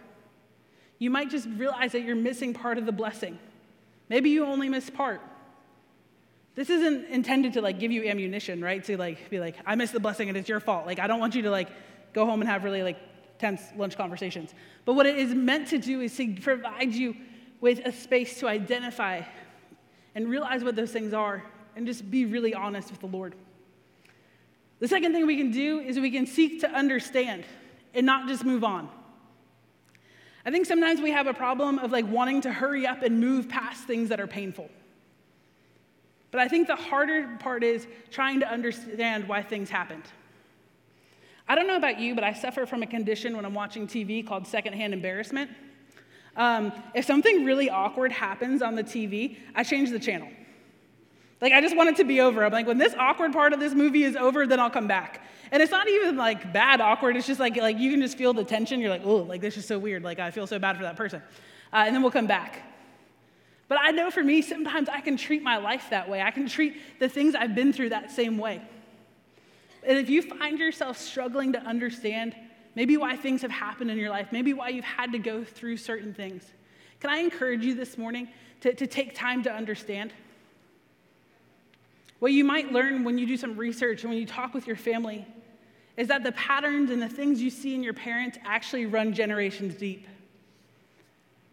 You 0.99 1.09
might 1.09 1.29
just 1.29 1.47
realize 1.57 1.93
that 1.93 2.01
you're 2.01 2.15
missing 2.15 2.53
part 2.53 2.77
of 2.77 2.85
the 2.85 2.91
blessing. 2.91 3.39
Maybe 4.07 4.29
you 4.29 4.45
only 4.45 4.69
miss 4.69 4.89
part. 4.89 5.21
This 6.55 6.69
isn't 6.69 7.05
intended 7.05 7.53
to 7.53 7.61
like 7.61 7.79
give 7.79 7.91
you 7.91 8.07
ammunition, 8.07 8.61
right? 8.61 8.83
To 8.83 8.97
like 8.97 9.29
be 9.29 9.39
like, 9.39 9.55
I 9.65 9.75
missed 9.75 9.93
the 9.93 9.99
blessing 9.99 10.29
and 10.29 10.37
it's 10.37 10.49
your 10.49 10.59
fault. 10.59 10.85
Like 10.85 10.99
I 10.99 11.07
don't 11.07 11.19
want 11.19 11.35
you 11.35 11.41
to 11.43 11.51
like 11.51 11.69
go 12.13 12.25
home 12.25 12.41
and 12.41 12.49
have 12.49 12.63
really 12.63 12.83
like 12.83 12.97
tense 13.39 13.61
lunch 13.77 13.97
conversations. 13.97 14.53
But 14.85 14.93
what 14.93 15.05
it 15.05 15.17
is 15.17 15.33
meant 15.33 15.69
to 15.69 15.77
do 15.77 16.01
is 16.01 16.15
to 16.17 16.35
provide 16.35 16.93
you 16.93 17.15
with 17.61 17.79
a 17.85 17.91
space 17.91 18.39
to 18.39 18.47
identify 18.47 19.21
and 20.15 20.29
realize 20.29 20.63
what 20.63 20.75
those 20.75 20.91
things 20.91 21.13
are 21.13 21.43
and 21.75 21.85
just 21.85 22.09
be 22.09 22.25
really 22.25 22.53
honest 22.53 22.91
with 22.91 22.99
the 22.99 23.07
Lord. 23.07 23.35
The 24.79 24.87
second 24.87 25.13
thing 25.13 25.27
we 25.27 25.37
can 25.37 25.51
do 25.51 25.79
is 25.79 25.99
we 25.99 26.11
can 26.11 26.25
seek 26.25 26.61
to 26.61 26.71
understand 26.71 27.43
and 27.93 28.05
not 28.05 28.27
just 28.27 28.45
move 28.45 28.63
on. 28.63 28.89
I 30.45 30.51
think 30.51 30.65
sometimes 30.65 31.01
we 31.01 31.11
have 31.11 31.27
a 31.27 31.33
problem 31.33 31.79
of 31.79 31.91
like 31.91 32.07
wanting 32.07 32.41
to 32.41 32.51
hurry 32.51 32.87
up 32.87 33.03
and 33.03 33.19
move 33.19 33.49
past 33.49 33.85
things 33.85 34.09
that 34.09 34.19
are 34.19 34.27
painful. 34.27 34.69
But 36.31 36.41
I 36.41 36.47
think 36.47 36.67
the 36.67 36.75
harder 36.75 37.37
part 37.39 37.63
is 37.63 37.87
trying 38.11 38.39
to 38.39 38.49
understand 38.49 39.27
why 39.27 39.41
things 39.41 39.69
happened. 39.69 40.03
I 41.47 41.55
don't 41.55 41.67
know 41.67 41.75
about 41.75 41.99
you, 41.99 42.13
but 42.13 42.23
I 42.23 42.33
suffer 42.33 42.65
from 42.65 42.83
a 42.83 42.87
condition 42.87 43.35
when 43.35 43.43
I'm 43.43 43.55
watching 43.55 43.87
TV 43.87 44.25
called 44.25 44.45
secondhand 44.45 44.93
embarrassment. 44.93 45.49
Um, 46.35 46.71
if 46.93 47.05
something 47.05 47.43
really 47.43 47.69
awkward 47.69 48.11
happens 48.11 48.61
on 48.61 48.75
the 48.75 48.83
TV, 48.83 49.37
I 49.55 49.63
change 49.63 49.89
the 49.89 49.99
channel. 49.99 50.29
Like, 51.41 51.53
I 51.53 51.61
just 51.61 51.75
want 51.75 51.89
it 51.89 51.95
to 51.97 52.03
be 52.03 52.19
over. 52.19 52.43
I'm 52.43 52.51
like, 52.51 52.67
when 52.67 52.77
this 52.77 52.93
awkward 52.95 53.31
part 53.31 53.53
of 53.53 53.59
this 53.59 53.73
movie 53.73 54.03
is 54.03 54.15
over, 54.15 54.45
then 54.45 54.59
I'll 54.59 54.69
come 54.69 54.87
back. 54.87 55.23
And 55.51 55.63
it's 55.63 55.71
not 55.71 55.87
even 55.87 56.17
like 56.17 56.51
bad 56.51 56.81
awkward. 56.81 57.15
It's 57.15 57.25
just 57.25 57.39
like, 57.39 57.55
like 57.55 57.77
you 57.79 57.91
can 57.91 58.01
just 58.01 58.17
feel 58.17 58.33
the 58.33 58.43
tension. 58.43 58.79
You're 58.81 58.89
like, 58.89 59.05
oh, 59.05 59.17
like 59.17 59.41
this 59.41 59.55
is 59.55 59.65
so 59.65 59.79
weird. 59.79 60.03
Like, 60.03 60.19
I 60.19 60.31
feel 60.31 60.47
so 60.47 60.59
bad 60.59 60.75
for 60.75 60.83
that 60.83 60.97
person. 60.97 61.21
Uh, 61.71 61.83
and 61.85 61.95
then 61.95 62.01
we'll 62.01 62.11
come 62.11 62.27
back. 62.27 62.61
But 63.69 63.77
I 63.79 63.91
know 63.91 64.09
for 64.11 64.23
me, 64.23 64.41
sometimes 64.41 64.89
I 64.89 64.99
can 64.99 65.15
treat 65.15 65.43
my 65.43 65.57
life 65.57 65.87
that 65.91 66.09
way. 66.09 66.21
I 66.21 66.31
can 66.31 66.47
treat 66.47 66.75
the 66.99 67.07
things 67.07 67.35
I've 67.35 67.55
been 67.55 67.71
through 67.71 67.89
that 67.89 68.11
same 68.11 68.37
way. 68.37 68.61
And 69.83 69.97
if 69.97 70.09
you 70.09 70.21
find 70.21 70.59
yourself 70.59 70.97
struggling 70.97 71.53
to 71.53 71.59
understand 71.59 72.35
maybe 72.75 72.97
why 72.97 73.15
things 73.15 73.43
have 73.43 73.51
happened 73.51 73.91
in 73.91 73.97
your 73.97 74.09
life, 74.09 74.27
maybe 74.31 74.53
why 74.53 74.69
you've 74.69 74.83
had 74.83 75.11
to 75.13 75.19
go 75.19 75.43
through 75.43 75.77
certain 75.77 76.13
things, 76.13 76.43
can 76.99 77.11
I 77.11 77.17
encourage 77.19 77.63
you 77.63 77.75
this 77.75 77.97
morning 77.97 78.27
to, 78.61 78.73
to 78.73 78.87
take 78.87 79.15
time 79.15 79.43
to 79.43 79.51
understand? 79.51 80.13
What 82.19 82.33
you 82.33 82.43
might 82.43 82.71
learn 82.71 83.03
when 83.03 83.17
you 83.17 83.25
do 83.25 83.37
some 83.37 83.55
research 83.55 84.03
and 84.03 84.11
when 84.11 84.19
you 84.19 84.25
talk 84.25 84.53
with 84.53 84.67
your 84.67 84.75
family 84.75 85.25
is 85.95 86.09
that 86.09 86.23
the 86.23 86.33
patterns 86.33 86.91
and 86.91 87.01
the 87.01 87.09
things 87.09 87.41
you 87.41 87.49
see 87.49 87.73
in 87.73 87.83
your 87.83 87.93
parents 87.93 88.37
actually 88.45 88.85
run 88.85 89.13
generations 89.13 89.75
deep. 89.75 90.07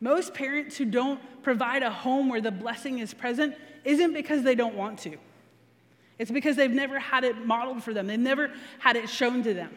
Most 0.01 0.35
parents 0.35 0.77
who 0.77 0.85
don't 0.85 1.21
provide 1.43 1.83
a 1.83 1.91
home 1.91 2.29
where 2.29 2.41
the 2.41 2.51
blessing 2.51 2.99
is 2.99 3.15
present 3.15 3.55
isn't 3.85 4.13
because 4.13 4.43
they 4.43 4.55
don't 4.55 4.75
want 4.75 4.99
to. 5.01 5.17
It's 6.19 6.31
because 6.31 6.57
they've 6.57 6.71
never 6.71 6.99
had 6.99 7.25
it 7.25 7.47
modeled 7.47 7.83
for 7.83 7.95
them, 7.95 8.07
they've 8.07 8.19
never 8.19 8.51
had 8.79 8.97
it 8.97 9.09
shown 9.09 9.43
to 9.45 9.55
them. 9.55 9.71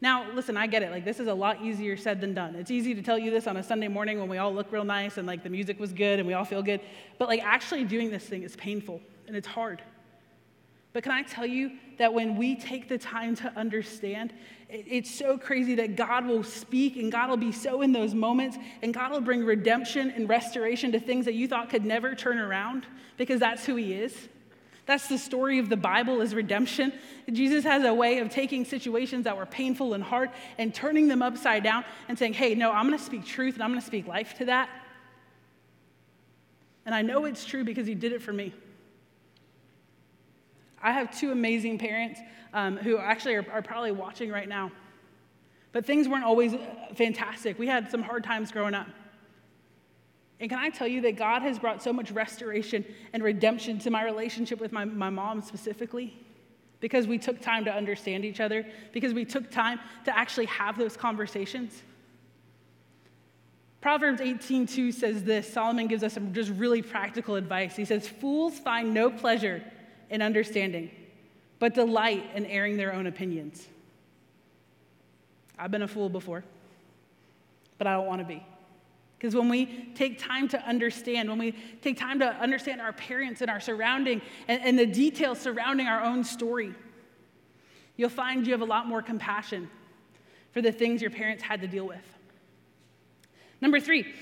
Now, 0.00 0.26
listen, 0.32 0.56
I 0.56 0.66
get 0.66 0.82
it. 0.82 0.90
Like, 0.90 1.04
this 1.04 1.20
is 1.20 1.28
a 1.28 1.34
lot 1.34 1.62
easier 1.62 1.96
said 1.96 2.20
than 2.20 2.34
done. 2.34 2.56
It's 2.56 2.72
easy 2.72 2.92
to 2.92 3.02
tell 3.02 3.16
you 3.16 3.30
this 3.30 3.46
on 3.46 3.56
a 3.56 3.62
Sunday 3.62 3.86
morning 3.86 4.18
when 4.18 4.28
we 4.28 4.36
all 4.36 4.52
look 4.52 4.72
real 4.72 4.82
nice 4.82 5.16
and 5.16 5.28
like 5.28 5.44
the 5.44 5.48
music 5.48 5.78
was 5.78 5.92
good 5.92 6.18
and 6.18 6.26
we 6.26 6.34
all 6.34 6.44
feel 6.44 6.60
good. 6.62 6.80
But 7.18 7.28
like, 7.28 7.40
actually 7.44 7.84
doing 7.84 8.10
this 8.10 8.24
thing 8.24 8.42
is 8.42 8.56
painful 8.56 9.00
and 9.26 9.36
it's 9.36 9.46
hard. 9.46 9.82
But 10.92 11.02
can 11.02 11.12
I 11.12 11.22
tell 11.22 11.46
you 11.46 11.72
that 11.98 12.12
when 12.12 12.36
we 12.36 12.54
take 12.54 12.88
the 12.88 12.98
time 12.98 13.34
to 13.36 13.52
understand, 13.56 14.32
it's 14.68 15.10
so 15.10 15.38
crazy 15.38 15.74
that 15.76 15.96
God 15.96 16.26
will 16.26 16.42
speak 16.42 16.96
and 16.96 17.10
God 17.10 17.30
will 17.30 17.36
be 17.36 17.52
so 17.52 17.82
in 17.82 17.92
those 17.92 18.14
moments 18.14 18.58
and 18.82 18.92
God 18.92 19.10
will 19.10 19.20
bring 19.20 19.44
redemption 19.44 20.10
and 20.10 20.28
restoration 20.28 20.92
to 20.92 21.00
things 21.00 21.24
that 21.24 21.34
you 21.34 21.48
thought 21.48 21.70
could 21.70 21.84
never 21.84 22.14
turn 22.14 22.38
around 22.38 22.86
because 23.16 23.40
that's 23.40 23.64
who 23.64 23.76
He 23.76 23.94
is. 23.94 24.28
That's 24.84 25.08
the 25.08 25.18
story 25.18 25.58
of 25.58 25.68
the 25.68 25.76
Bible 25.76 26.20
is 26.20 26.34
redemption. 26.34 26.92
Jesus 27.32 27.64
has 27.64 27.84
a 27.84 27.94
way 27.94 28.18
of 28.18 28.30
taking 28.30 28.64
situations 28.64 29.24
that 29.24 29.36
were 29.36 29.46
painful 29.46 29.94
and 29.94 30.02
hard 30.02 30.30
and 30.58 30.74
turning 30.74 31.06
them 31.06 31.22
upside 31.22 31.62
down 31.62 31.84
and 32.08 32.18
saying, 32.18 32.34
hey, 32.34 32.54
no, 32.54 32.72
I'm 32.72 32.86
going 32.86 32.98
to 32.98 33.04
speak 33.04 33.24
truth 33.24 33.54
and 33.54 33.62
I'm 33.62 33.70
going 33.70 33.80
to 33.80 33.86
speak 33.86 34.06
life 34.06 34.34
to 34.38 34.46
that. 34.46 34.68
And 36.84 36.94
I 36.94 37.02
know 37.02 37.26
it's 37.26 37.44
true 37.44 37.62
because 37.62 37.86
He 37.86 37.94
did 37.94 38.12
it 38.12 38.22
for 38.22 38.32
me. 38.32 38.52
I 40.82 40.92
have 40.92 41.16
two 41.16 41.30
amazing 41.30 41.78
parents 41.78 42.20
um, 42.52 42.76
who 42.76 42.98
actually 42.98 43.34
are, 43.34 43.46
are 43.50 43.62
probably 43.62 43.92
watching 43.92 44.30
right 44.30 44.48
now. 44.48 44.72
But 45.72 45.86
things 45.86 46.08
weren't 46.08 46.24
always 46.24 46.54
uh, 46.54 46.58
fantastic. 46.94 47.58
We 47.58 47.66
had 47.66 47.90
some 47.90 48.02
hard 48.02 48.24
times 48.24 48.52
growing 48.52 48.74
up. 48.74 48.88
And 50.40 50.50
can 50.50 50.58
I 50.58 50.70
tell 50.70 50.88
you 50.88 51.00
that 51.02 51.16
God 51.16 51.42
has 51.42 51.58
brought 51.58 51.82
so 51.82 51.92
much 51.92 52.10
restoration 52.10 52.84
and 53.12 53.22
redemption 53.22 53.78
to 53.80 53.90
my 53.90 54.04
relationship 54.04 54.60
with 54.60 54.72
my, 54.72 54.84
my 54.84 55.08
mom 55.08 55.40
specifically? 55.40 56.18
Because 56.80 57.06
we 57.06 57.16
took 57.16 57.40
time 57.40 57.64
to 57.64 57.72
understand 57.72 58.24
each 58.24 58.40
other, 58.40 58.66
because 58.92 59.14
we 59.14 59.24
took 59.24 59.50
time 59.52 59.78
to 60.04 60.16
actually 60.18 60.46
have 60.46 60.76
those 60.76 60.96
conversations. 60.96 61.84
Proverbs 63.80 64.20
18:2 64.20 64.92
says 64.92 65.22
this. 65.22 65.52
Solomon 65.52 65.86
gives 65.86 66.02
us 66.02 66.12
some 66.12 66.32
just 66.32 66.50
really 66.50 66.82
practical 66.82 67.36
advice. 67.36 67.76
He 67.76 67.84
says, 67.84 68.08
"Fools 68.08 68.58
find 68.58 68.92
no 68.92 69.10
pleasure 69.10 69.62
in 70.12 70.22
understanding, 70.22 70.90
but 71.58 71.74
delight 71.74 72.30
in 72.34 72.46
airing 72.46 72.76
their 72.76 72.92
own 72.92 73.06
opinions. 73.06 73.66
I've 75.58 75.70
been 75.70 75.82
a 75.82 75.88
fool 75.88 76.08
before, 76.08 76.44
but 77.78 77.86
I 77.86 77.94
don't 77.94 78.06
want 78.06 78.20
to 78.20 78.26
be. 78.26 78.44
Because 79.16 79.34
when 79.34 79.48
we 79.48 79.90
take 79.94 80.18
time 80.18 80.48
to 80.48 80.60
understand, 80.66 81.28
when 81.28 81.38
we 81.38 81.54
take 81.80 81.96
time 81.96 82.18
to 82.18 82.26
understand 82.26 82.80
our 82.80 82.92
parents 82.92 83.40
and 83.40 83.50
our 83.50 83.60
surrounding 83.60 84.20
and, 84.48 84.62
and 84.62 84.78
the 84.78 84.86
details 84.86 85.38
surrounding 85.38 85.86
our 85.86 86.02
own 86.02 86.24
story, 86.24 86.74
you'll 87.96 88.10
find 88.10 88.46
you 88.46 88.52
have 88.52 88.62
a 88.62 88.66
lot 88.66 88.86
more 88.86 89.00
compassion 89.00 89.70
for 90.52 90.60
the 90.60 90.72
things 90.72 91.00
your 91.00 91.10
parents 91.10 91.42
had 91.42 91.60
to 91.62 91.68
deal 91.68 91.86
with. 91.86 92.04
Number 93.60 93.80
three, 93.80 94.12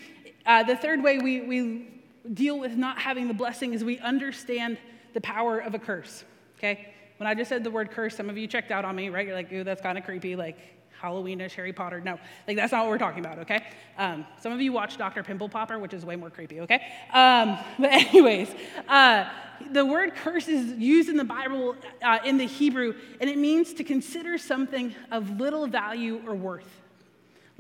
uh, 0.47 0.63
the 0.63 0.77
third 0.77 1.03
way 1.03 1.19
we, 1.19 1.41
we 1.41 1.89
deal 2.33 2.61
with 2.61 2.77
not 2.77 2.99
having 2.99 3.27
the 3.27 3.35
blessing 3.35 3.73
is 3.73 3.83
we 3.83 3.99
understand 3.99 4.79
the 5.15 5.21
power 5.21 5.59
of 5.59 5.75
a 5.75 5.79
curse, 5.79 6.25
okay? 6.59 6.95
When 7.19 7.27
I 7.27 7.35
just 7.35 7.49
said 7.49 7.65
the 7.65 7.71
word 7.71 7.91
curse, 7.91 8.17
some 8.17 8.31
of 8.31 8.39
you 8.39 8.47
checked 8.47 8.71
out 8.71 8.85
on 8.85 8.97
me, 8.97 9.11
right? 9.11 9.27
You're 9.27 9.37
like, 9.37 9.53
ooh, 9.53 9.65
that's 9.65 9.83
kind 9.83 9.99
of 9.99 10.05
creepy, 10.05 10.37
like 10.37 10.57
Halloweenish, 11.01 11.53
Harry 11.53 11.73
Potter. 11.73 12.01
No, 12.01 12.19
like 12.47 12.57
that's 12.57 12.73
not 12.73 12.83
what 12.83 12.91
we're 12.91 12.99
talking 12.99 13.25
about, 13.25 13.39
okay? 13.41 13.65
Um, 13.99 14.27
some 14.41 14.53
of 14.53 14.61
you 14.61 14.73
watch 14.73 14.97
Dr. 14.97 15.23
Pimple 15.23 15.49
Popper, 15.49 15.79
which 15.79 15.95
is 15.95 16.05
way 16.05 16.17
more 16.17 16.31
creepy, 16.31 16.61
okay? 16.61 16.83
Um, 17.13 17.59
but, 17.79 17.93
anyways, 17.93 18.51
uh, 18.89 19.29
the 19.73 19.85
word 19.85 20.15
curse 20.15 20.49
is 20.49 20.73
used 20.79 21.09
in 21.09 21.17
the 21.17 21.25
Bible 21.25 21.77
uh, 22.03 22.19
in 22.25 22.39
the 22.39 22.47
Hebrew, 22.47 22.95
and 23.21 23.29
it 23.29 23.39
means 23.39 23.75
to 23.75 23.85
consider 23.85 24.39
something 24.39 24.95
of 25.11 25.39
little 25.39 25.67
value 25.67 26.23
or 26.27 26.35
worth. 26.35 26.80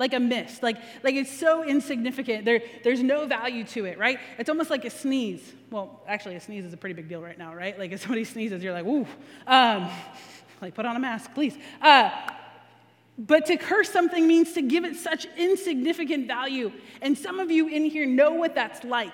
Like 0.01 0.15
a 0.15 0.19
mist, 0.19 0.63
like, 0.63 0.79
like 1.03 1.15
it's 1.15 1.31
so 1.31 1.63
insignificant. 1.63 2.47
There, 2.47 2.63
there's 2.83 3.03
no 3.03 3.27
value 3.27 3.65
to 3.65 3.85
it, 3.85 3.99
right? 3.99 4.19
It's 4.39 4.49
almost 4.49 4.71
like 4.71 4.87
a 4.87 4.91
sneeze. 4.91 5.53
Well, 5.71 6.01
actually, 6.09 6.37
a 6.37 6.41
sneeze 6.41 6.65
is 6.65 6.73
a 6.73 6.79
pretty 6.79 6.95
big 6.95 7.07
deal 7.07 7.21
right 7.21 7.37
now, 7.37 7.55
right? 7.55 7.79
Like 7.79 7.93
if 7.93 8.01
somebody 8.01 8.25
sneezes, 8.35 8.65
you're 8.65 8.73
like, 8.73 8.87
woo. 8.87 9.07
Um, 9.47 9.91
like, 10.63 10.75
put 10.75 10.87
on 10.87 10.97
a 10.97 10.99
mask, 10.99 11.35
please. 11.35 11.55
Uh, 11.83 12.11
but 13.19 13.45
to 13.47 13.59
curse 13.59 13.91
something 13.91 14.27
means 14.27 14.55
to 14.55 14.63
give 14.63 14.87
it 14.87 14.97
such 14.97 15.27
insignificant 15.37 16.27
value. 16.27 16.73
And 17.03 17.19
some 17.19 17.39
of 17.39 17.51
you 17.51 17.69
in 17.69 17.85
here 17.85 18.07
know 18.07 18.33
what 18.33 18.55
that's 18.55 18.83
like. 18.85 19.13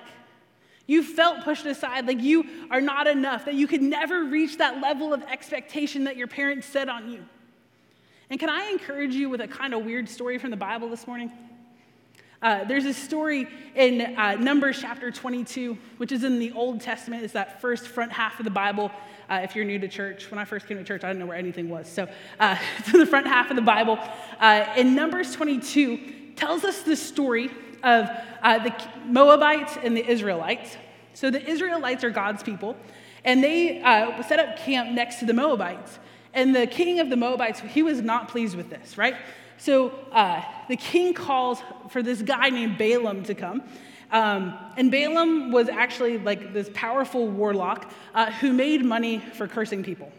You 0.86 1.02
felt 1.02 1.42
pushed 1.42 1.66
aside, 1.66 2.06
like 2.06 2.22
you 2.22 2.44
are 2.70 2.80
not 2.80 3.08
enough, 3.08 3.46
that 3.46 3.54
you 3.54 3.66
could 3.66 3.82
never 3.82 4.22
reach 4.22 4.58
that 4.58 4.80
level 4.80 5.12
of 5.12 5.24
expectation 5.24 6.04
that 6.04 6.16
your 6.16 6.28
parents 6.28 6.68
set 6.68 6.88
on 6.88 7.10
you. 7.10 7.24
And 8.28 8.40
can 8.40 8.50
I 8.50 8.70
encourage 8.70 9.14
you 9.14 9.30
with 9.30 9.40
a 9.40 9.46
kind 9.46 9.72
of 9.72 9.84
weird 9.84 10.08
story 10.08 10.38
from 10.38 10.50
the 10.50 10.56
Bible 10.56 10.88
this 10.88 11.06
morning? 11.06 11.30
Uh, 12.42 12.64
there's 12.64 12.84
a 12.84 12.92
story 12.92 13.46
in 13.76 14.00
uh, 14.00 14.34
Numbers 14.34 14.78
chapter 14.80 15.12
22, 15.12 15.78
which 15.98 16.10
is 16.10 16.24
in 16.24 16.40
the 16.40 16.50
Old 16.50 16.80
Testament. 16.80 17.22
It's 17.22 17.34
that 17.34 17.60
first 17.60 17.86
front 17.86 18.10
half 18.10 18.40
of 18.40 18.44
the 18.44 18.50
Bible. 18.50 18.90
Uh, 19.30 19.40
if 19.44 19.54
you're 19.54 19.64
new 19.64 19.78
to 19.78 19.86
church, 19.86 20.28
when 20.28 20.40
I 20.40 20.44
first 20.44 20.66
came 20.66 20.76
to 20.76 20.82
church, 20.82 21.04
I 21.04 21.08
didn't 21.08 21.20
know 21.20 21.26
where 21.26 21.36
anything 21.36 21.68
was. 21.68 21.88
So 21.88 22.08
uh, 22.40 22.56
it's 22.78 22.92
in 22.92 22.98
the 22.98 23.06
front 23.06 23.28
half 23.28 23.50
of 23.50 23.56
the 23.56 23.62
Bible. 23.62 23.96
Uh, 24.40 24.66
in 24.76 24.96
Numbers 24.96 25.32
22, 25.32 26.34
tells 26.34 26.64
us 26.64 26.82
the 26.82 26.96
story 26.96 27.48
of 27.84 28.10
uh, 28.42 28.58
the 28.58 28.74
Moabites 29.06 29.78
and 29.80 29.96
the 29.96 30.04
Israelites. 30.04 30.76
So 31.14 31.30
the 31.30 31.48
Israelites 31.48 32.02
are 32.02 32.10
God's 32.10 32.42
people, 32.42 32.76
and 33.24 33.42
they 33.42 33.80
set 34.26 34.40
up 34.40 34.58
camp 34.58 34.90
next 34.90 35.20
to 35.20 35.24
the 35.26 35.32
Moabites. 35.32 36.00
And 36.36 36.54
the 36.54 36.66
king 36.66 37.00
of 37.00 37.08
the 37.08 37.16
Moabites, 37.16 37.60
he 37.60 37.82
was 37.82 38.02
not 38.02 38.28
pleased 38.28 38.56
with 38.56 38.68
this, 38.68 38.98
right? 38.98 39.16
So 39.56 39.88
uh, 40.12 40.42
the 40.68 40.76
king 40.76 41.14
calls 41.14 41.62
for 41.88 42.02
this 42.02 42.20
guy 42.20 42.50
named 42.50 42.76
Balaam 42.76 43.24
to 43.24 43.34
come. 43.34 43.62
Um, 44.12 44.56
and 44.76 44.90
Balaam 44.90 45.50
was 45.50 45.70
actually 45.70 46.18
like 46.18 46.52
this 46.52 46.70
powerful 46.74 47.26
warlock 47.26 47.90
uh, 48.14 48.30
who 48.32 48.52
made 48.52 48.84
money 48.84 49.18
for 49.18 49.48
cursing 49.48 49.82
people. 49.82 50.12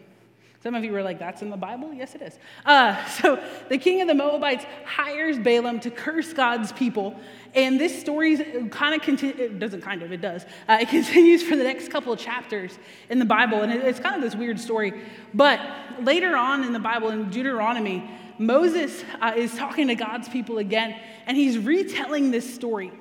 Some 0.60 0.74
of 0.74 0.82
you 0.82 0.90
were 0.90 1.04
like, 1.04 1.20
that's 1.20 1.40
in 1.40 1.50
the 1.50 1.56
Bible? 1.56 1.94
Yes, 1.94 2.16
it 2.16 2.22
is. 2.22 2.38
Uh, 2.66 3.04
so 3.20 3.42
the 3.68 3.78
king 3.78 4.00
of 4.00 4.08
the 4.08 4.14
Moabites 4.14 4.64
hires 4.84 5.38
Balaam 5.38 5.78
to 5.80 5.90
curse 5.90 6.32
God's 6.32 6.72
people. 6.72 7.14
And 7.54 7.80
this 7.80 7.98
story 7.98 8.36
kind 8.70 8.94
of 8.94 9.02
continues, 9.02 9.38
it 9.38 9.58
doesn't 9.58 9.82
kind 9.82 10.02
of, 10.02 10.12
it 10.12 10.20
does. 10.20 10.44
Uh, 10.68 10.78
it 10.80 10.88
continues 10.88 11.42
for 11.42 11.56
the 11.56 11.62
next 11.62 11.90
couple 11.90 12.12
of 12.12 12.18
chapters 12.18 12.78
in 13.08 13.18
the 13.18 13.24
Bible. 13.24 13.62
And 13.62 13.72
it's 13.72 14.00
kind 14.00 14.16
of 14.16 14.22
this 14.22 14.34
weird 14.34 14.58
story. 14.58 14.92
But 15.32 15.60
later 16.00 16.36
on 16.36 16.64
in 16.64 16.72
the 16.72 16.80
Bible, 16.80 17.10
in 17.10 17.30
Deuteronomy, 17.30 18.10
Moses 18.38 19.04
uh, 19.20 19.32
is 19.36 19.54
talking 19.54 19.88
to 19.88 19.94
God's 19.94 20.28
people 20.28 20.58
again, 20.58 20.98
and 21.26 21.36
he's 21.36 21.58
retelling 21.58 22.30
this 22.30 22.52
story. 22.52 22.92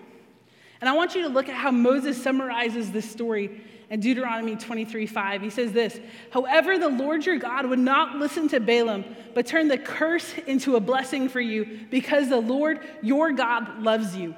And 0.81 0.89
I 0.89 0.93
want 0.93 1.15
you 1.15 1.23
to 1.23 1.29
look 1.29 1.49
at 1.49 1.55
how 1.55 1.71
Moses 1.71 2.21
summarizes 2.21 2.91
this 2.91 3.09
story 3.09 3.61
in 3.89 3.99
Deuteronomy 3.99 4.55
23 4.55 5.05
5. 5.05 5.41
He 5.41 5.49
says 5.49 5.71
this 5.71 5.99
However, 6.31 6.77
the 6.77 6.89
Lord 6.89 7.25
your 7.25 7.37
God 7.37 7.65
would 7.65 7.79
not 7.79 8.17
listen 8.17 8.47
to 8.49 8.59
Balaam, 8.59 9.05
but 9.33 9.45
turned 9.45 9.71
the 9.71 9.77
curse 9.77 10.33
into 10.45 10.75
a 10.75 10.79
blessing 10.79 11.29
for 11.29 11.41
you 11.41 11.87
because 11.89 12.29
the 12.29 12.39
Lord 12.39 12.79
your 13.01 13.31
God 13.31 13.81
loves 13.81 14.15
you. 14.15 14.35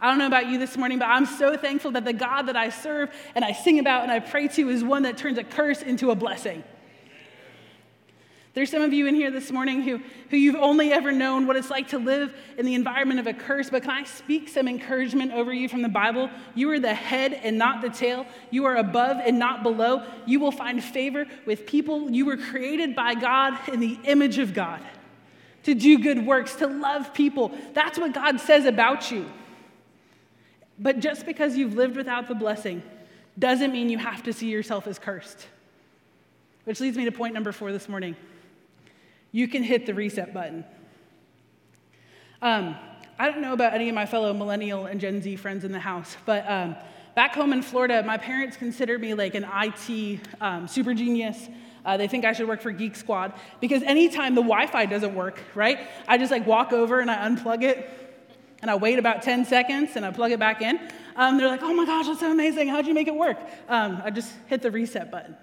I 0.00 0.08
don't 0.08 0.18
know 0.18 0.26
about 0.26 0.48
you 0.48 0.58
this 0.58 0.76
morning, 0.76 0.98
but 0.98 1.06
I'm 1.06 1.24
so 1.24 1.56
thankful 1.56 1.92
that 1.92 2.04
the 2.04 2.12
God 2.12 2.42
that 2.42 2.56
I 2.56 2.68
serve 2.68 3.10
and 3.34 3.44
I 3.44 3.52
sing 3.52 3.78
about 3.78 4.02
and 4.02 4.12
I 4.12 4.20
pray 4.20 4.48
to 4.48 4.68
is 4.68 4.84
one 4.84 5.04
that 5.04 5.16
turns 5.16 5.38
a 5.38 5.44
curse 5.44 5.80
into 5.80 6.10
a 6.10 6.14
blessing. 6.14 6.62
There's 8.54 8.70
some 8.70 8.82
of 8.82 8.92
you 8.92 9.08
in 9.08 9.16
here 9.16 9.32
this 9.32 9.50
morning 9.50 9.82
who, 9.82 10.00
who 10.30 10.36
you've 10.36 10.54
only 10.54 10.92
ever 10.92 11.10
known 11.10 11.48
what 11.48 11.56
it's 11.56 11.70
like 11.70 11.88
to 11.88 11.98
live 11.98 12.32
in 12.56 12.64
the 12.64 12.74
environment 12.74 13.18
of 13.18 13.26
a 13.26 13.34
curse, 13.34 13.68
but 13.68 13.82
can 13.82 13.90
I 13.90 14.04
speak 14.04 14.48
some 14.48 14.68
encouragement 14.68 15.32
over 15.32 15.52
you 15.52 15.68
from 15.68 15.82
the 15.82 15.88
Bible? 15.88 16.30
You 16.54 16.70
are 16.70 16.78
the 16.78 16.94
head 16.94 17.34
and 17.42 17.58
not 17.58 17.82
the 17.82 17.90
tail. 17.90 18.26
You 18.52 18.64
are 18.66 18.76
above 18.76 19.16
and 19.16 19.40
not 19.40 19.64
below. 19.64 20.06
You 20.24 20.38
will 20.38 20.52
find 20.52 20.82
favor 20.82 21.26
with 21.44 21.66
people. 21.66 22.08
You 22.08 22.26
were 22.26 22.36
created 22.36 22.94
by 22.94 23.16
God 23.16 23.58
in 23.68 23.80
the 23.80 23.98
image 24.04 24.38
of 24.38 24.54
God 24.54 24.80
to 25.64 25.74
do 25.74 25.98
good 25.98 26.24
works, 26.24 26.54
to 26.56 26.68
love 26.68 27.12
people. 27.12 27.50
That's 27.72 27.98
what 27.98 28.14
God 28.14 28.38
says 28.38 28.66
about 28.66 29.10
you. 29.10 29.26
But 30.78 31.00
just 31.00 31.26
because 31.26 31.56
you've 31.56 31.74
lived 31.74 31.96
without 31.96 32.28
the 32.28 32.34
blessing 32.36 32.84
doesn't 33.36 33.72
mean 33.72 33.90
you 33.90 33.98
have 33.98 34.22
to 34.24 34.32
see 34.32 34.48
yourself 34.48 34.86
as 34.86 35.00
cursed. 35.00 35.48
Which 36.64 36.78
leads 36.78 36.96
me 36.96 37.04
to 37.06 37.12
point 37.12 37.34
number 37.34 37.50
four 37.50 37.72
this 37.72 37.88
morning 37.88 38.14
you 39.34 39.48
can 39.48 39.64
hit 39.64 39.84
the 39.84 39.92
reset 39.92 40.32
button. 40.32 40.64
Um, 42.40 42.76
I 43.18 43.28
don't 43.28 43.42
know 43.42 43.52
about 43.52 43.74
any 43.74 43.88
of 43.88 43.94
my 43.94 44.06
fellow 44.06 44.32
millennial 44.32 44.86
and 44.86 45.00
Gen 45.00 45.20
Z 45.20 45.34
friends 45.36 45.64
in 45.64 45.72
the 45.72 45.80
house, 45.80 46.16
but 46.24 46.48
um, 46.48 46.76
back 47.16 47.34
home 47.34 47.52
in 47.52 47.60
Florida, 47.60 48.04
my 48.04 48.16
parents 48.16 48.56
consider 48.56 48.96
me 48.96 49.12
like 49.12 49.34
an 49.34 49.44
IT 49.52 50.20
um, 50.40 50.68
super 50.68 50.94
genius. 50.94 51.48
Uh, 51.84 51.96
they 51.96 52.06
think 52.06 52.24
I 52.24 52.32
should 52.32 52.46
work 52.46 52.60
for 52.60 52.70
Geek 52.70 52.94
Squad 52.94 53.32
because 53.60 53.82
anytime 53.82 54.36
the 54.36 54.40
Wi-Fi 54.40 54.86
doesn't 54.86 55.16
work, 55.16 55.40
right? 55.56 55.80
I 56.06 56.16
just 56.16 56.30
like 56.30 56.46
walk 56.46 56.72
over 56.72 57.00
and 57.00 57.10
I 57.10 57.28
unplug 57.28 57.64
it, 57.64 57.90
and 58.62 58.70
I 58.70 58.76
wait 58.76 59.00
about 59.00 59.22
10 59.22 59.46
seconds 59.46 59.96
and 59.96 60.06
I 60.06 60.12
plug 60.12 60.30
it 60.30 60.38
back 60.38 60.62
in. 60.62 60.78
Um, 61.16 61.38
they're 61.38 61.48
like, 61.48 61.62
"Oh 61.62 61.74
my 61.74 61.86
gosh, 61.86 62.06
that's 62.06 62.20
so 62.20 62.30
amazing! 62.30 62.68
How'd 62.68 62.86
you 62.86 62.94
make 62.94 63.08
it 63.08 63.16
work?" 63.16 63.38
Um, 63.68 64.00
I 64.04 64.10
just 64.10 64.32
hit 64.46 64.62
the 64.62 64.70
reset 64.70 65.10
button. 65.10 65.36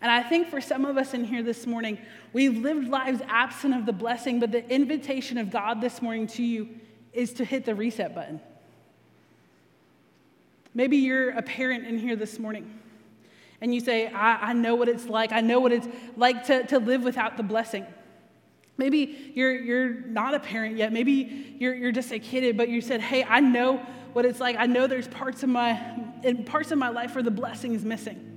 And 0.00 0.10
I 0.10 0.22
think 0.22 0.48
for 0.48 0.60
some 0.60 0.84
of 0.84 0.96
us 0.96 1.14
in 1.14 1.24
here 1.24 1.42
this 1.42 1.66
morning, 1.66 1.98
we've 2.32 2.56
lived 2.58 2.88
lives 2.88 3.20
absent 3.28 3.74
of 3.74 3.86
the 3.86 3.92
blessing, 3.92 4.40
but 4.40 4.52
the 4.52 4.68
invitation 4.70 5.38
of 5.38 5.50
God 5.50 5.80
this 5.80 6.02
morning 6.02 6.26
to 6.28 6.42
you 6.42 6.68
is 7.12 7.32
to 7.34 7.44
hit 7.44 7.64
the 7.64 7.74
reset 7.74 8.14
button. 8.14 8.40
Maybe 10.74 10.98
you're 10.98 11.30
a 11.30 11.42
parent 11.42 11.86
in 11.86 11.98
here 11.98 12.16
this 12.16 12.38
morning 12.38 12.70
and 13.62 13.74
you 13.74 13.80
say, 13.80 14.08
I, 14.08 14.50
I 14.50 14.52
know 14.52 14.74
what 14.74 14.90
it's 14.90 15.06
like. 15.06 15.32
I 15.32 15.40
know 15.40 15.60
what 15.60 15.72
it's 15.72 15.88
like 16.18 16.44
to, 16.48 16.66
to 16.66 16.78
live 16.78 17.02
without 17.02 17.38
the 17.38 17.42
blessing. 17.42 17.86
Maybe 18.76 19.32
you're, 19.34 19.56
you're 19.58 19.88
not 19.88 20.34
a 20.34 20.40
parent 20.40 20.76
yet. 20.76 20.92
Maybe 20.92 21.56
you're, 21.58 21.74
you're 21.74 21.92
just 21.92 22.12
a 22.12 22.18
kid, 22.18 22.58
but 22.58 22.68
you 22.68 22.82
said, 22.82 23.00
Hey, 23.00 23.24
I 23.24 23.40
know 23.40 23.78
what 24.12 24.26
it's 24.26 24.38
like. 24.38 24.56
I 24.58 24.66
know 24.66 24.86
there's 24.86 25.08
parts 25.08 25.42
of 25.42 25.48
my, 25.48 25.80
in 26.22 26.44
parts 26.44 26.70
of 26.72 26.78
my 26.78 26.90
life 26.90 27.14
where 27.14 27.24
the 27.24 27.30
blessing 27.30 27.74
is 27.74 27.84
missing. 27.84 28.35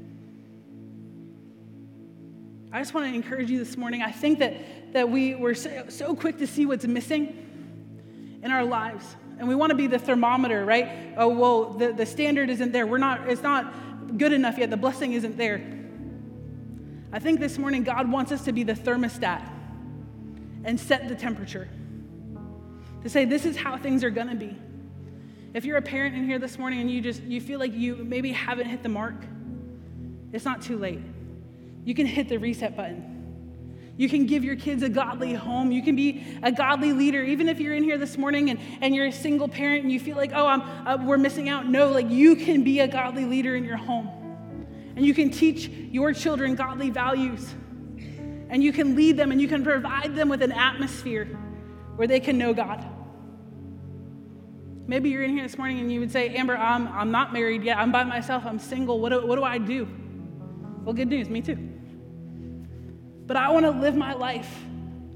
I 2.71 2.79
just 2.79 2.93
want 2.93 3.07
to 3.07 3.15
encourage 3.15 3.49
you 3.49 3.57
this 3.57 3.77
morning. 3.77 4.03
I 4.03 4.11
think 4.11 4.39
that, 4.39 4.93
that 4.93 5.09
we 5.09 5.33
were 5.33 5.55
so, 5.55 5.85
so 5.89 6.15
quick 6.15 6.37
to 6.37 6.45
see 6.45 6.67
what's 6.67 6.85
missing 6.85 8.39
in 8.43 8.51
our 8.51 8.63
lives. 8.63 9.15
And 9.39 9.47
we 9.47 9.55
want 9.55 9.71
to 9.71 9.75
be 9.75 9.87
the 9.87 9.97
thermometer, 9.97 10.65
right? 10.65 11.13
Oh, 11.17 11.29
well, 11.29 11.71
the, 11.71 11.93
the 11.93 12.05
standard 12.05 12.49
isn't 12.49 12.71
there. 12.71 12.85
We're 12.85 12.99
not, 12.99 13.27
it's 13.27 13.41
not 13.41 14.17
good 14.17 14.33
enough 14.33 14.57
yet. 14.57 14.69
The 14.69 14.77
blessing 14.77 15.13
isn't 15.13 15.35
there. 15.35 15.63
I 17.11 17.17
think 17.17 17.39
this 17.39 17.57
morning 17.57 17.83
God 17.83 18.11
wants 18.11 18.31
us 18.31 18.43
to 18.45 18.51
be 18.51 18.61
the 18.61 18.73
thermostat 18.73 19.49
and 20.63 20.79
set 20.79 21.07
the 21.07 21.15
temperature. 21.15 21.67
To 23.01 23.09
say, 23.09 23.25
this 23.25 23.45
is 23.45 23.57
how 23.57 23.77
things 23.77 24.03
are 24.03 24.11
going 24.11 24.27
to 24.27 24.35
be. 24.35 24.55
If 25.55 25.65
you're 25.65 25.77
a 25.77 25.81
parent 25.81 26.15
in 26.15 26.25
here 26.25 26.37
this 26.37 26.59
morning 26.59 26.81
and 26.81 26.91
you 26.91 27.01
just 27.01 27.23
you 27.23 27.41
feel 27.41 27.57
like 27.57 27.73
you 27.73 27.95
maybe 27.95 28.31
haven't 28.31 28.67
hit 28.67 28.83
the 28.83 28.89
mark, 28.89 29.15
it's 30.31 30.45
not 30.45 30.61
too 30.61 30.77
late 30.77 31.01
you 31.89 31.95
can 31.95 32.05
hit 32.05 32.29
the 32.29 32.37
reset 32.37 32.77
button. 32.77 33.93
You 33.97 34.07
can 34.07 34.27
give 34.27 34.43
your 34.43 34.55
kids 34.55 34.83
a 34.83 34.89
godly 34.89 35.33
home. 35.33 35.71
You 35.71 35.81
can 35.81 35.95
be 35.95 36.23
a 36.43 36.51
godly 36.51 36.93
leader. 36.93 37.23
Even 37.23 37.49
if 37.49 37.59
you're 37.59 37.73
in 37.73 37.83
here 37.83 37.97
this 37.97 38.15
morning 38.15 38.51
and, 38.51 38.59
and 38.79 38.93
you're 38.93 39.07
a 39.07 39.11
single 39.11 39.47
parent 39.47 39.81
and 39.81 39.91
you 39.91 39.99
feel 39.99 40.15
like, 40.15 40.31
oh, 40.35 40.45
I'm, 40.45 40.61
uh, 40.61 41.03
we're 41.03 41.17
missing 41.17 41.49
out. 41.49 41.67
No, 41.67 41.89
like 41.89 42.07
you 42.07 42.35
can 42.35 42.63
be 42.63 42.79
a 42.81 42.87
godly 42.87 43.25
leader 43.25 43.55
in 43.55 43.63
your 43.63 43.75
home. 43.77 44.07
And 44.95 45.03
you 45.03 45.15
can 45.15 45.31
teach 45.31 45.67
your 45.67 46.13
children 46.13 46.53
godly 46.53 46.91
values. 46.91 47.55
And 48.51 48.63
you 48.63 48.71
can 48.71 48.95
lead 48.95 49.17
them 49.17 49.31
and 49.31 49.41
you 49.41 49.47
can 49.47 49.63
provide 49.63 50.15
them 50.15 50.29
with 50.29 50.43
an 50.43 50.51
atmosphere 50.51 51.25
where 51.95 52.07
they 52.07 52.19
can 52.19 52.37
know 52.37 52.53
God. 52.53 52.85
Maybe 54.85 55.09
you're 55.09 55.23
in 55.23 55.31
here 55.31 55.41
this 55.41 55.57
morning 55.57 55.79
and 55.79 55.91
you 55.91 56.01
would 56.01 56.11
say, 56.11 56.29
Amber, 56.35 56.55
I'm, 56.55 56.87
I'm 56.89 57.09
not 57.09 57.33
married 57.33 57.63
yet. 57.63 57.79
I'm 57.79 57.91
by 57.91 58.03
myself. 58.03 58.43
I'm 58.45 58.59
single. 58.59 58.99
What 58.99 59.09
do, 59.09 59.25
what 59.25 59.37
do 59.37 59.43
I 59.43 59.57
do? 59.57 59.87
Well, 60.83 60.93
good 60.93 61.09
news, 61.09 61.29
me 61.29 61.41
too. 61.41 61.78
But 63.29 63.37
I 63.37 63.51
want 63.51 63.63
to 63.67 63.69
live 63.69 63.95
my 63.95 64.13
life 64.13 64.51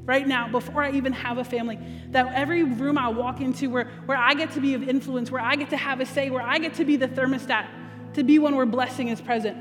right 0.05 0.27
now 0.27 0.47
before 0.47 0.83
I 0.83 0.91
even 0.91 1.13
have 1.13 1.39
a 1.39 1.43
family. 1.43 1.79
That 2.11 2.31
every 2.35 2.61
room 2.61 2.95
I 2.95 3.07
walk 3.07 3.41
into 3.41 3.71
where, 3.71 3.85
where 4.05 4.15
I 4.15 4.35
get 4.35 4.51
to 4.51 4.61
be 4.61 4.75
of 4.75 4.87
influence, 4.87 5.31
where 5.31 5.41
I 5.41 5.55
get 5.55 5.71
to 5.71 5.77
have 5.77 5.99
a 5.99 6.05
say, 6.05 6.29
where 6.29 6.43
I 6.43 6.59
get 6.59 6.75
to 6.75 6.85
be 6.85 6.95
the 6.95 7.07
thermostat, 7.07 7.65
to 8.13 8.23
be 8.23 8.37
one 8.37 8.55
where 8.55 8.67
blessing 8.67 9.07
is 9.07 9.19
present. 9.19 9.57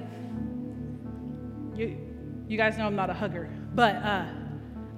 You, 1.74 1.96
you 2.46 2.58
guys 2.58 2.76
know 2.76 2.84
I'm 2.84 2.94
not 2.94 3.08
a 3.08 3.14
hugger, 3.14 3.48
but 3.74 3.96
uh, 3.96 4.26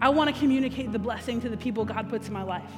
I 0.02 0.08
want 0.08 0.34
to 0.34 0.40
communicate 0.40 0.90
the 0.90 0.98
blessing 0.98 1.40
to 1.42 1.48
the 1.48 1.56
people 1.56 1.84
God 1.84 2.10
puts 2.10 2.26
in 2.26 2.32
my 2.32 2.42
life. 2.42 2.72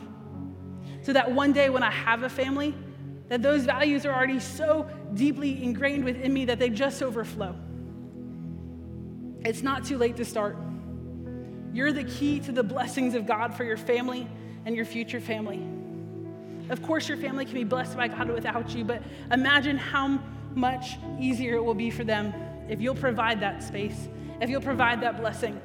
So 1.00 1.14
that 1.14 1.32
one 1.32 1.54
day 1.54 1.70
when 1.70 1.84
I 1.84 1.90
have 1.90 2.22
a 2.22 2.28
family, 2.28 2.74
that 3.28 3.40
those 3.40 3.64
values 3.64 4.04
are 4.04 4.12
already 4.12 4.40
so 4.40 4.90
deeply 5.14 5.64
ingrained 5.64 6.04
within 6.04 6.34
me 6.34 6.44
that 6.44 6.58
they 6.58 6.68
just 6.68 7.02
overflow. 7.02 7.56
It's 9.42 9.62
not 9.62 9.86
too 9.86 9.96
late 9.96 10.16
to 10.16 10.24
start. 10.26 10.65
You're 11.76 11.92
the 11.92 12.04
key 12.04 12.40
to 12.40 12.52
the 12.52 12.62
blessings 12.62 13.14
of 13.14 13.26
God 13.26 13.52
for 13.52 13.62
your 13.62 13.76
family 13.76 14.26
and 14.64 14.74
your 14.74 14.86
future 14.86 15.20
family. 15.20 15.62
Of 16.70 16.80
course, 16.82 17.06
your 17.06 17.18
family 17.18 17.44
can 17.44 17.52
be 17.52 17.64
blessed 17.64 17.98
by 17.98 18.08
God 18.08 18.30
without 18.30 18.74
you, 18.74 18.82
but 18.82 19.02
imagine 19.30 19.76
how 19.76 20.18
much 20.54 20.96
easier 21.20 21.56
it 21.56 21.62
will 21.62 21.74
be 21.74 21.90
for 21.90 22.02
them 22.02 22.32
if 22.70 22.80
you'll 22.80 22.94
provide 22.94 23.40
that 23.40 23.62
space, 23.62 24.08
if 24.40 24.48
you'll 24.48 24.62
provide 24.62 25.02
that 25.02 25.20
blessing. 25.20 25.60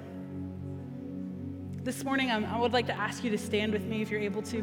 This 1.86 2.04
morning, 2.04 2.30
I 2.30 2.60
would 2.60 2.74
like 2.74 2.88
to 2.88 2.94
ask 2.94 3.24
you 3.24 3.32
to 3.32 3.38
stand 3.38 3.72
with 3.72 3.86
me 3.86 4.02
if 4.02 4.12
you're 4.12 4.20
able 4.20 4.42
to. 4.42 4.58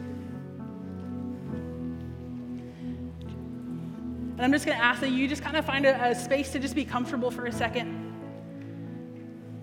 And 4.35 4.41
I'm 4.41 4.53
just 4.53 4.67
going 4.67 4.77
to 4.77 4.85
ask 4.85 5.01
that 5.01 5.13
you 5.13 5.27
just 5.27 5.41
kind 5.41 5.57
of 5.57 5.65
find 5.65 5.87
a, 5.87 6.11
a, 6.11 6.15
space 6.15 6.53
to 6.53 6.59
just 6.59 6.75
be 6.75 6.85
comfortable 6.85 7.31
for 7.31 7.47
a 7.47 7.53
second. 7.53 7.89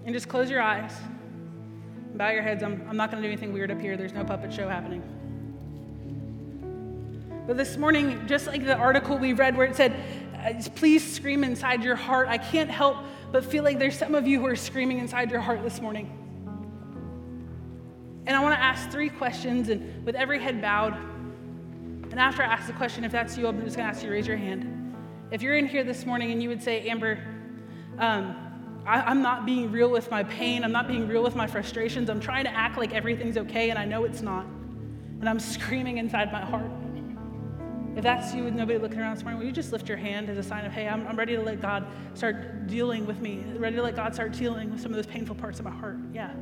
And 0.03 0.15
just 0.15 0.27
close 0.27 0.49
your 0.49 0.63
eyes. 0.63 0.91
Bow 2.17 2.29
your 2.29 2.41
heads. 2.41 2.63
I'm, 2.63 2.85
I'm 2.89 2.97
not 2.97 3.11
going 3.11 3.21
to 3.21 3.27
do 3.27 3.31
anything 3.31 3.51
weird 3.51 3.71
up 3.71 3.79
here. 3.79 3.97
There's 3.97 4.13
no 4.13 4.23
puppet 4.23 4.53
show 4.53 4.69
happening. 4.69 5.03
But 7.45 7.57
this 7.57 7.77
morning, 7.77 8.25
just 8.25 8.47
like 8.47 8.65
the 8.65 8.75
article 8.75 9.17
we 9.17 9.33
read 9.33 9.55
where 9.57 9.67
it 9.67 9.75
said, 9.75 9.93
uh, 10.43 10.53
please 10.75 11.03
scream 11.15 11.43
inside 11.43 11.83
your 11.83 11.95
heart, 11.95 12.27
I 12.27 12.37
can't 12.37 12.69
help 12.69 12.97
but 13.31 13.43
feel 13.43 13.63
like 13.63 13.79
there's 13.79 13.97
some 13.97 14.15
of 14.15 14.25
you 14.25 14.39
who 14.39 14.45
are 14.45 14.55
screaming 14.55 14.99
inside 14.99 15.29
your 15.29 15.41
heart 15.41 15.61
this 15.61 15.81
morning. 15.81 16.09
And 18.25 18.35
I 18.35 18.41
want 18.41 18.55
to 18.55 18.61
ask 18.61 18.89
three 18.89 19.09
questions, 19.09 19.69
and 19.69 20.05
with 20.05 20.15
every 20.15 20.39
head 20.39 20.61
bowed, 20.61 20.93
and 22.11 22.19
after 22.19 22.41
I 22.43 22.45
ask 22.45 22.65
the 22.65 22.73
question, 22.73 23.03
if 23.03 23.11
that's 23.11 23.37
you, 23.37 23.45
I'm 23.47 23.61
just 23.63 23.75
going 23.75 23.87
to 23.87 23.93
ask 23.93 24.01
you 24.01 24.09
to 24.09 24.15
raise 24.15 24.25
your 24.25 24.37
hand. 24.37 24.95
If 25.31 25.41
you're 25.41 25.57
in 25.57 25.67
here 25.67 25.83
this 25.83 26.05
morning 26.05 26.31
and 26.31 26.41
you 26.41 26.47
would 26.49 26.63
say, 26.63 26.87
Amber, 26.87 27.19
um, 27.99 28.44
I, 28.85 29.11
am 29.11 29.21
not 29.21 29.45
being 29.45 29.71
real 29.71 29.89
with 29.89 30.11
my 30.11 30.23
pain, 30.23 30.63
I'm 30.63 30.71
not 30.71 30.87
being 30.87 31.07
real 31.07 31.23
with 31.23 31.35
my 31.35 31.47
frustrations, 31.47 32.09
I'm 32.09 32.19
trying 32.19 32.43
to 32.43 32.51
act 32.51 32.77
like 32.77 32.93
everything's 32.93 33.37
okay, 33.37 33.69
and 33.71 33.79
I 33.79 33.85
know 33.85 34.03
it's 34.03 34.21
not. 34.21 34.45
And 34.45 35.27
I'm 35.27 35.39
screaming 35.55 35.97
inside 35.97 36.31
my 36.31 36.41
heart. 36.41 36.69
If 37.95 38.03
that's 38.03 38.33
you 38.33 38.43
with 38.43 38.53
nobody 38.53 38.77
looking 38.77 38.99
around 38.99 39.15
this 39.15 39.23
morning, 39.23 39.39
will 39.39 39.47
you 39.47 39.53
just 39.53 39.71
lift 39.71 39.87
your 39.87 39.97
hand 39.97 40.29
as 40.29 40.37
a 40.37 40.43
sign 40.43 40.65
of, 40.65 40.73
hey, 40.73 40.87
I'm, 40.87 41.07
I'm 41.07 41.15
ready 41.15 41.35
to 41.35 41.41
let 41.41 41.61
God 41.61 41.87
start 42.13 42.67
dealing 42.67 43.05
with 43.05 43.21
me, 43.21 43.43
ready 43.55 43.77
to 43.77 43.81
let 43.81 43.95
God 43.95 44.13
start 44.13 44.33
dealing 44.33 44.69
with 44.71 44.81
some 44.81 44.91
of 44.91 44.97
those 44.97 45.07
painful 45.07 45.35
parts 45.35 45.59
of 45.59 45.65
my 45.65 45.71
heart? 45.71 45.97
Yeah. 46.13 46.33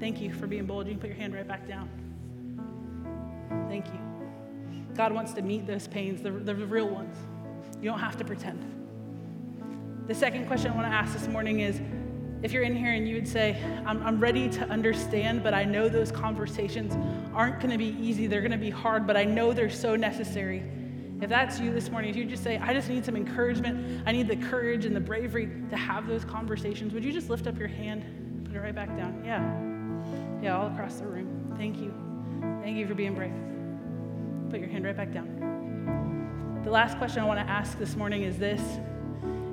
Thank 0.00 0.20
you 0.20 0.32
for 0.32 0.46
being 0.46 0.64
bold. 0.64 0.86
You 0.86 0.94
can 0.94 1.00
put 1.00 1.08
your 1.08 1.18
hand 1.18 1.34
right 1.34 1.46
back 1.46 1.68
down. 1.68 1.90
Thank 3.68 3.86
you. 3.86 4.00
God 4.94 5.12
wants 5.12 5.34
to 5.34 5.42
meet 5.42 5.66
those 5.66 5.86
pains, 5.86 6.22
the, 6.22 6.30
the 6.30 6.54
real 6.54 6.88
ones. 6.88 7.14
You 7.80 7.90
don't 7.90 8.00
have 8.00 8.16
to 8.16 8.24
pretend. 8.24 8.75
The 10.06 10.14
second 10.14 10.46
question 10.46 10.70
I 10.70 10.76
want 10.76 10.86
to 10.86 10.92
ask 10.92 11.12
this 11.12 11.26
morning 11.26 11.60
is 11.60 11.80
if 12.44 12.52
you're 12.52 12.62
in 12.62 12.76
here 12.76 12.92
and 12.92 13.08
you 13.08 13.16
would 13.16 13.26
say, 13.26 13.60
I'm, 13.84 14.00
I'm 14.04 14.20
ready 14.20 14.48
to 14.50 14.62
understand, 14.68 15.42
but 15.42 15.52
I 15.52 15.64
know 15.64 15.88
those 15.88 16.12
conversations 16.12 16.96
aren't 17.34 17.58
going 17.58 17.72
to 17.72 17.78
be 17.78 17.96
easy, 18.00 18.28
they're 18.28 18.40
going 18.40 18.52
to 18.52 18.56
be 18.56 18.70
hard, 18.70 19.04
but 19.04 19.16
I 19.16 19.24
know 19.24 19.52
they're 19.52 19.68
so 19.68 19.96
necessary. 19.96 20.62
If 21.20 21.28
that's 21.28 21.58
you 21.58 21.72
this 21.72 21.90
morning, 21.90 22.10
if 22.10 22.16
you 22.16 22.24
just 22.24 22.44
say, 22.44 22.56
I 22.58 22.72
just 22.72 22.88
need 22.88 23.04
some 23.04 23.16
encouragement, 23.16 24.04
I 24.06 24.12
need 24.12 24.28
the 24.28 24.36
courage 24.36 24.84
and 24.84 24.94
the 24.94 25.00
bravery 25.00 25.50
to 25.70 25.76
have 25.76 26.06
those 26.06 26.24
conversations, 26.24 26.92
would 26.92 27.04
you 27.04 27.12
just 27.12 27.28
lift 27.28 27.48
up 27.48 27.58
your 27.58 27.68
hand, 27.68 28.44
put 28.44 28.54
it 28.54 28.60
right 28.60 28.74
back 28.74 28.96
down? 28.96 29.22
Yeah. 29.24 29.40
Yeah, 30.40 30.56
all 30.56 30.68
across 30.68 31.00
the 31.00 31.06
room. 31.06 31.52
Thank 31.58 31.78
you. 31.78 31.92
Thank 32.62 32.76
you 32.76 32.86
for 32.86 32.94
being 32.94 33.16
brave. 33.16 33.32
Put 34.50 34.60
your 34.60 34.68
hand 34.68 34.84
right 34.84 34.96
back 34.96 35.12
down. 35.12 36.62
The 36.64 36.70
last 36.70 36.96
question 36.96 37.22
I 37.22 37.24
want 37.24 37.40
to 37.40 37.50
ask 37.50 37.76
this 37.76 37.96
morning 37.96 38.22
is 38.22 38.38
this 38.38 38.60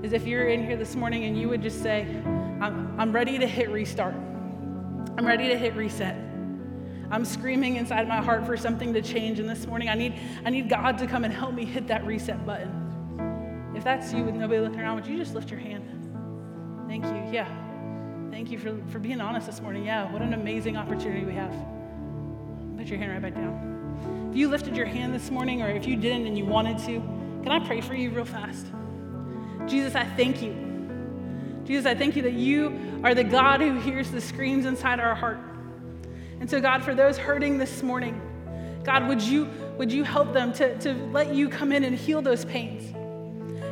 is 0.04 0.12
if 0.12 0.28
you're 0.28 0.50
in 0.50 0.66
here 0.66 0.76
this 0.76 0.96
morning 0.96 1.24
and 1.24 1.40
you 1.40 1.48
would 1.48 1.62
just 1.62 1.82
say, 1.82 2.02
I'm, 2.62 3.00
I'm 3.00 3.12
ready 3.14 3.40
to 3.40 3.48
hit 3.48 3.70
restart. 3.70 4.14
I'm 4.14 5.26
ready 5.26 5.48
to 5.48 5.58
hit 5.58 5.76
reset. 5.76 6.18
I'm 7.10 7.24
screaming 7.24 7.78
inside 7.78 8.08
my 8.08 8.22
heart 8.22 8.46
for 8.46 8.58
something 8.58 8.94
to 8.94 9.02
change. 9.02 9.40
And 9.40 9.50
this 9.50 9.66
morning, 9.66 9.88
I 9.88 9.96
need, 9.96 10.20
I 10.46 10.50
need 10.50 10.68
God 10.68 10.98
to 10.98 11.08
come 11.08 11.24
and 11.24 11.34
help 11.34 11.54
me 11.54 11.64
hit 11.64 11.88
that 11.88 12.06
reset 12.06 12.46
button. 12.46 13.72
If 13.76 13.84
that's 13.86 14.12
you 14.12 14.24
with 14.26 14.36
nobody 14.36 14.60
looking 14.60 14.82
around, 14.82 14.96
would 14.96 15.08
you 15.08 15.18
just 15.18 15.34
lift 15.34 15.50
your 15.50 15.60
hand? 15.60 15.88
Thank 16.88 17.06
you. 17.06 17.34
Yeah. 17.34 17.48
Thank 18.30 18.52
you 18.52 18.58
for, 18.58 18.78
for 18.92 19.00
being 19.00 19.22
honest 19.22 19.48
this 19.48 19.62
morning. 19.62 19.86
Yeah, 19.86 20.12
what 20.12 20.22
an 20.22 20.34
amazing 20.34 20.76
opportunity 20.76 21.24
we 21.24 21.34
have. 21.34 21.54
Put 22.76 22.88
your 22.88 22.98
hand 22.98 23.14
right 23.14 23.22
back 23.22 23.36
down. 23.36 24.30
If 24.32 24.38
you 24.38 24.50
lifted 24.50 24.76
your 24.76 24.86
hand 24.86 25.14
this 25.14 25.32
morning, 25.32 25.62
or 25.62 25.70
if 25.70 25.86
you 25.86 25.96
didn't 25.96 26.28
and 26.28 26.38
you 26.38 26.46
wanted 26.46 26.78
to, 26.80 27.00
can 27.44 27.50
I 27.50 27.66
pray 27.66 27.80
for 27.80 27.94
you 27.94 28.10
real 28.10 28.26
fast? 28.26 28.66
Jesus, 29.68 29.96
I 29.96 30.06
thank 30.06 30.42
you. 30.42 30.64
Jesus, 31.66 31.86
I 31.86 31.96
thank 31.96 32.16
you 32.16 32.24
that 32.24 32.34
you 32.34 33.02
are 33.04 33.16
the 33.16 33.24
God 33.24 33.62
who 33.62 33.80
hears 33.80 34.12
the 34.12 34.22
screams 34.22 34.66
inside 34.66 35.00
our 35.00 35.16
heart. 35.16 35.40
And 36.40 36.50
so, 36.50 36.60
God, 36.60 36.84
for 36.84 36.94
those 36.94 37.18
hurting 37.18 37.58
this 37.58 37.82
morning, 37.82 38.20
God, 38.84 39.08
would 39.08 39.22
you, 39.22 39.50
would 39.78 39.92
you 39.92 40.04
help 40.04 40.34
them 40.34 40.52
to, 40.54 40.78
to 40.80 40.94
let 41.12 41.34
you 41.34 41.48
come 41.48 41.72
in 41.72 41.84
and 41.86 41.96
heal 41.96 42.22
those 42.22 42.44
pains? 42.44 42.94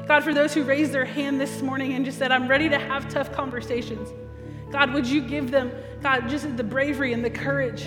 God, 0.08 0.24
for 0.24 0.34
those 0.34 0.54
who 0.54 0.64
raised 0.64 0.92
their 0.92 1.06
hand 1.06 1.40
this 1.40 1.62
morning 1.62 1.94
and 1.94 2.06
just 2.06 2.18
said, 2.18 2.32
I'm 2.32 2.48
ready 2.48 2.70
to 2.70 2.80
have 2.80 3.10
tough 3.10 3.32
conversations, 3.32 4.10
God, 4.72 4.94
would 4.94 5.06
you 5.06 5.22
give 5.22 5.52
them, 5.52 5.72
God, 6.02 6.30
just 6.30 6.56
the 6.56 6.64
bravery 6.64 7.14
and 7.14 7.24
the 7.24 7.30
courage 7.30 7.84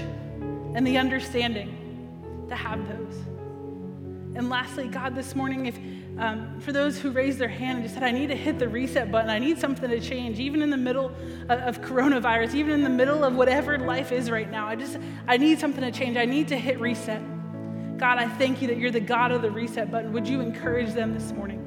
and 0.74 0.86
the 0.86 0.98
understanding 0.98 2.46
to 2.48 2.54
have 2.54 2.86
those? 2.88 3.14
And 4.36 4.50
lastly, 4.50 4.88
God, 4.88 5.14
this 5.14 5.34
morning, 5.34 5.66
if 5.66 5.78
um, 6.18 6.60
for 6.60 6.70
those 6.70 7.00
who 7.00 7.10
raised 7.10 7.38
their 7.38 7.48
hand 7.48 7.78
and 7.78 7.84
just 7.84 7.94
said, 7.94 8.04
I 8.04 8.12
need 8.12 8.28
to 8.28 8.36
hit 8.36 8.58
the 8.58 8.68
reset 8.68 9.10
button, 9.10 9.30
I 9.30 9.38
need 9.38 9.58
something 9.58 9.90
to 9.90 10.00
change, 10.00 10.38
even 10.38 10.62
in 10.62 10.70
the 10.70 10.76
middle 10.76 11.06
of, 11.48 11.50
of 11.50 11.80
coronavirus, 11.80 12.54
even 12.54 12.72
in 12.72 12.82
the 12.84 12.90
middle 12.90 13.24
of 13.24 13.34
whatever 13.34 13.78
life 13.78 14.12
is 14.12 14.30
right 14.30 14.50
now, 14.50 14.66
I 14.66 14.76
just, 14.76 14.98
I 15.26 15.36
need 15.36 15.58
something 15.58 15.82
to 15.82 15.90
change. 15.90 16.16
I 16.16 16.24
need 16.24 16.48
to 16.48 16.56
hit 16.56 16.78
reset. 16.78 17.20
God, 17.98 18.18
I 18.18 18.28
thank 18.28 18.62
you 18.62 18.68
that 18.68 18.78
you're 18.78 18.90
the 18.90 19.00
God 19.00 19.32
of 19.32 19.42
the 19.42 19.50
reset 19.50 19.90
button. 19.90 20.12
Would 20.12 20.28
you 20.28 20.40
encourage 20.40 20.92
them 20.92 21.14
this 21.14 21.32
morning? 21.32 21.60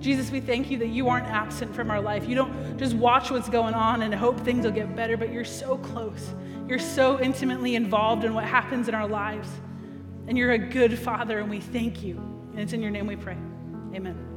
Jesus, 0.00 0.32
we 0.32 0.40
thank 0.40 0.68
you 0.68 0.78
that 0.78 0.88
you 0.88 1.08
aren't 1.08 1.28
absent 1.28 1.72
from 1.74 1.88
our 1.88 2.00
life. 2.00 2.28
You 2.28 2.34
don't 2.34 2.76
just 2.76 2.94
watch 2.94 3.30
what's 3.30 3.48
going 3.48 3.74
on 3.74 4.02
and 4.02 4.12
hope 4.12 4.40
things 4.40 4.64
will 4.64 4.72
get 4.72 4.96
better, 4.96 5.16
but 5.16 5.32
you're 5.32 5.44
so 5.44 5.78
close. 5.78 6.34
You're 6.66 6.80
so 6.80 7.20
intimately 7.20 7.76
involved 7.76 8.24
in 8.24 8.34
what 8.34 8.44
happens 8.44 8.88
in 8.88 8.94
our 8.96 9.06
lives. 9.06 9.48
And 10.26 10.36
you're 10.36 10.52
a 10.52 10.58
good 10.58 10.98
father, 10.98 11.38
and 11.38 11.48
we 11.48 11.60
thank 11.60 12.02
you. 12.02 12.16
And 12.16 12.58
it's 12.58 12.72
in 12.72 12.82
your 12.82 12.90
name 12.90 13.06
we 13.06 13.16
pray. 13.16 13.36
Amen. 13.94 14.31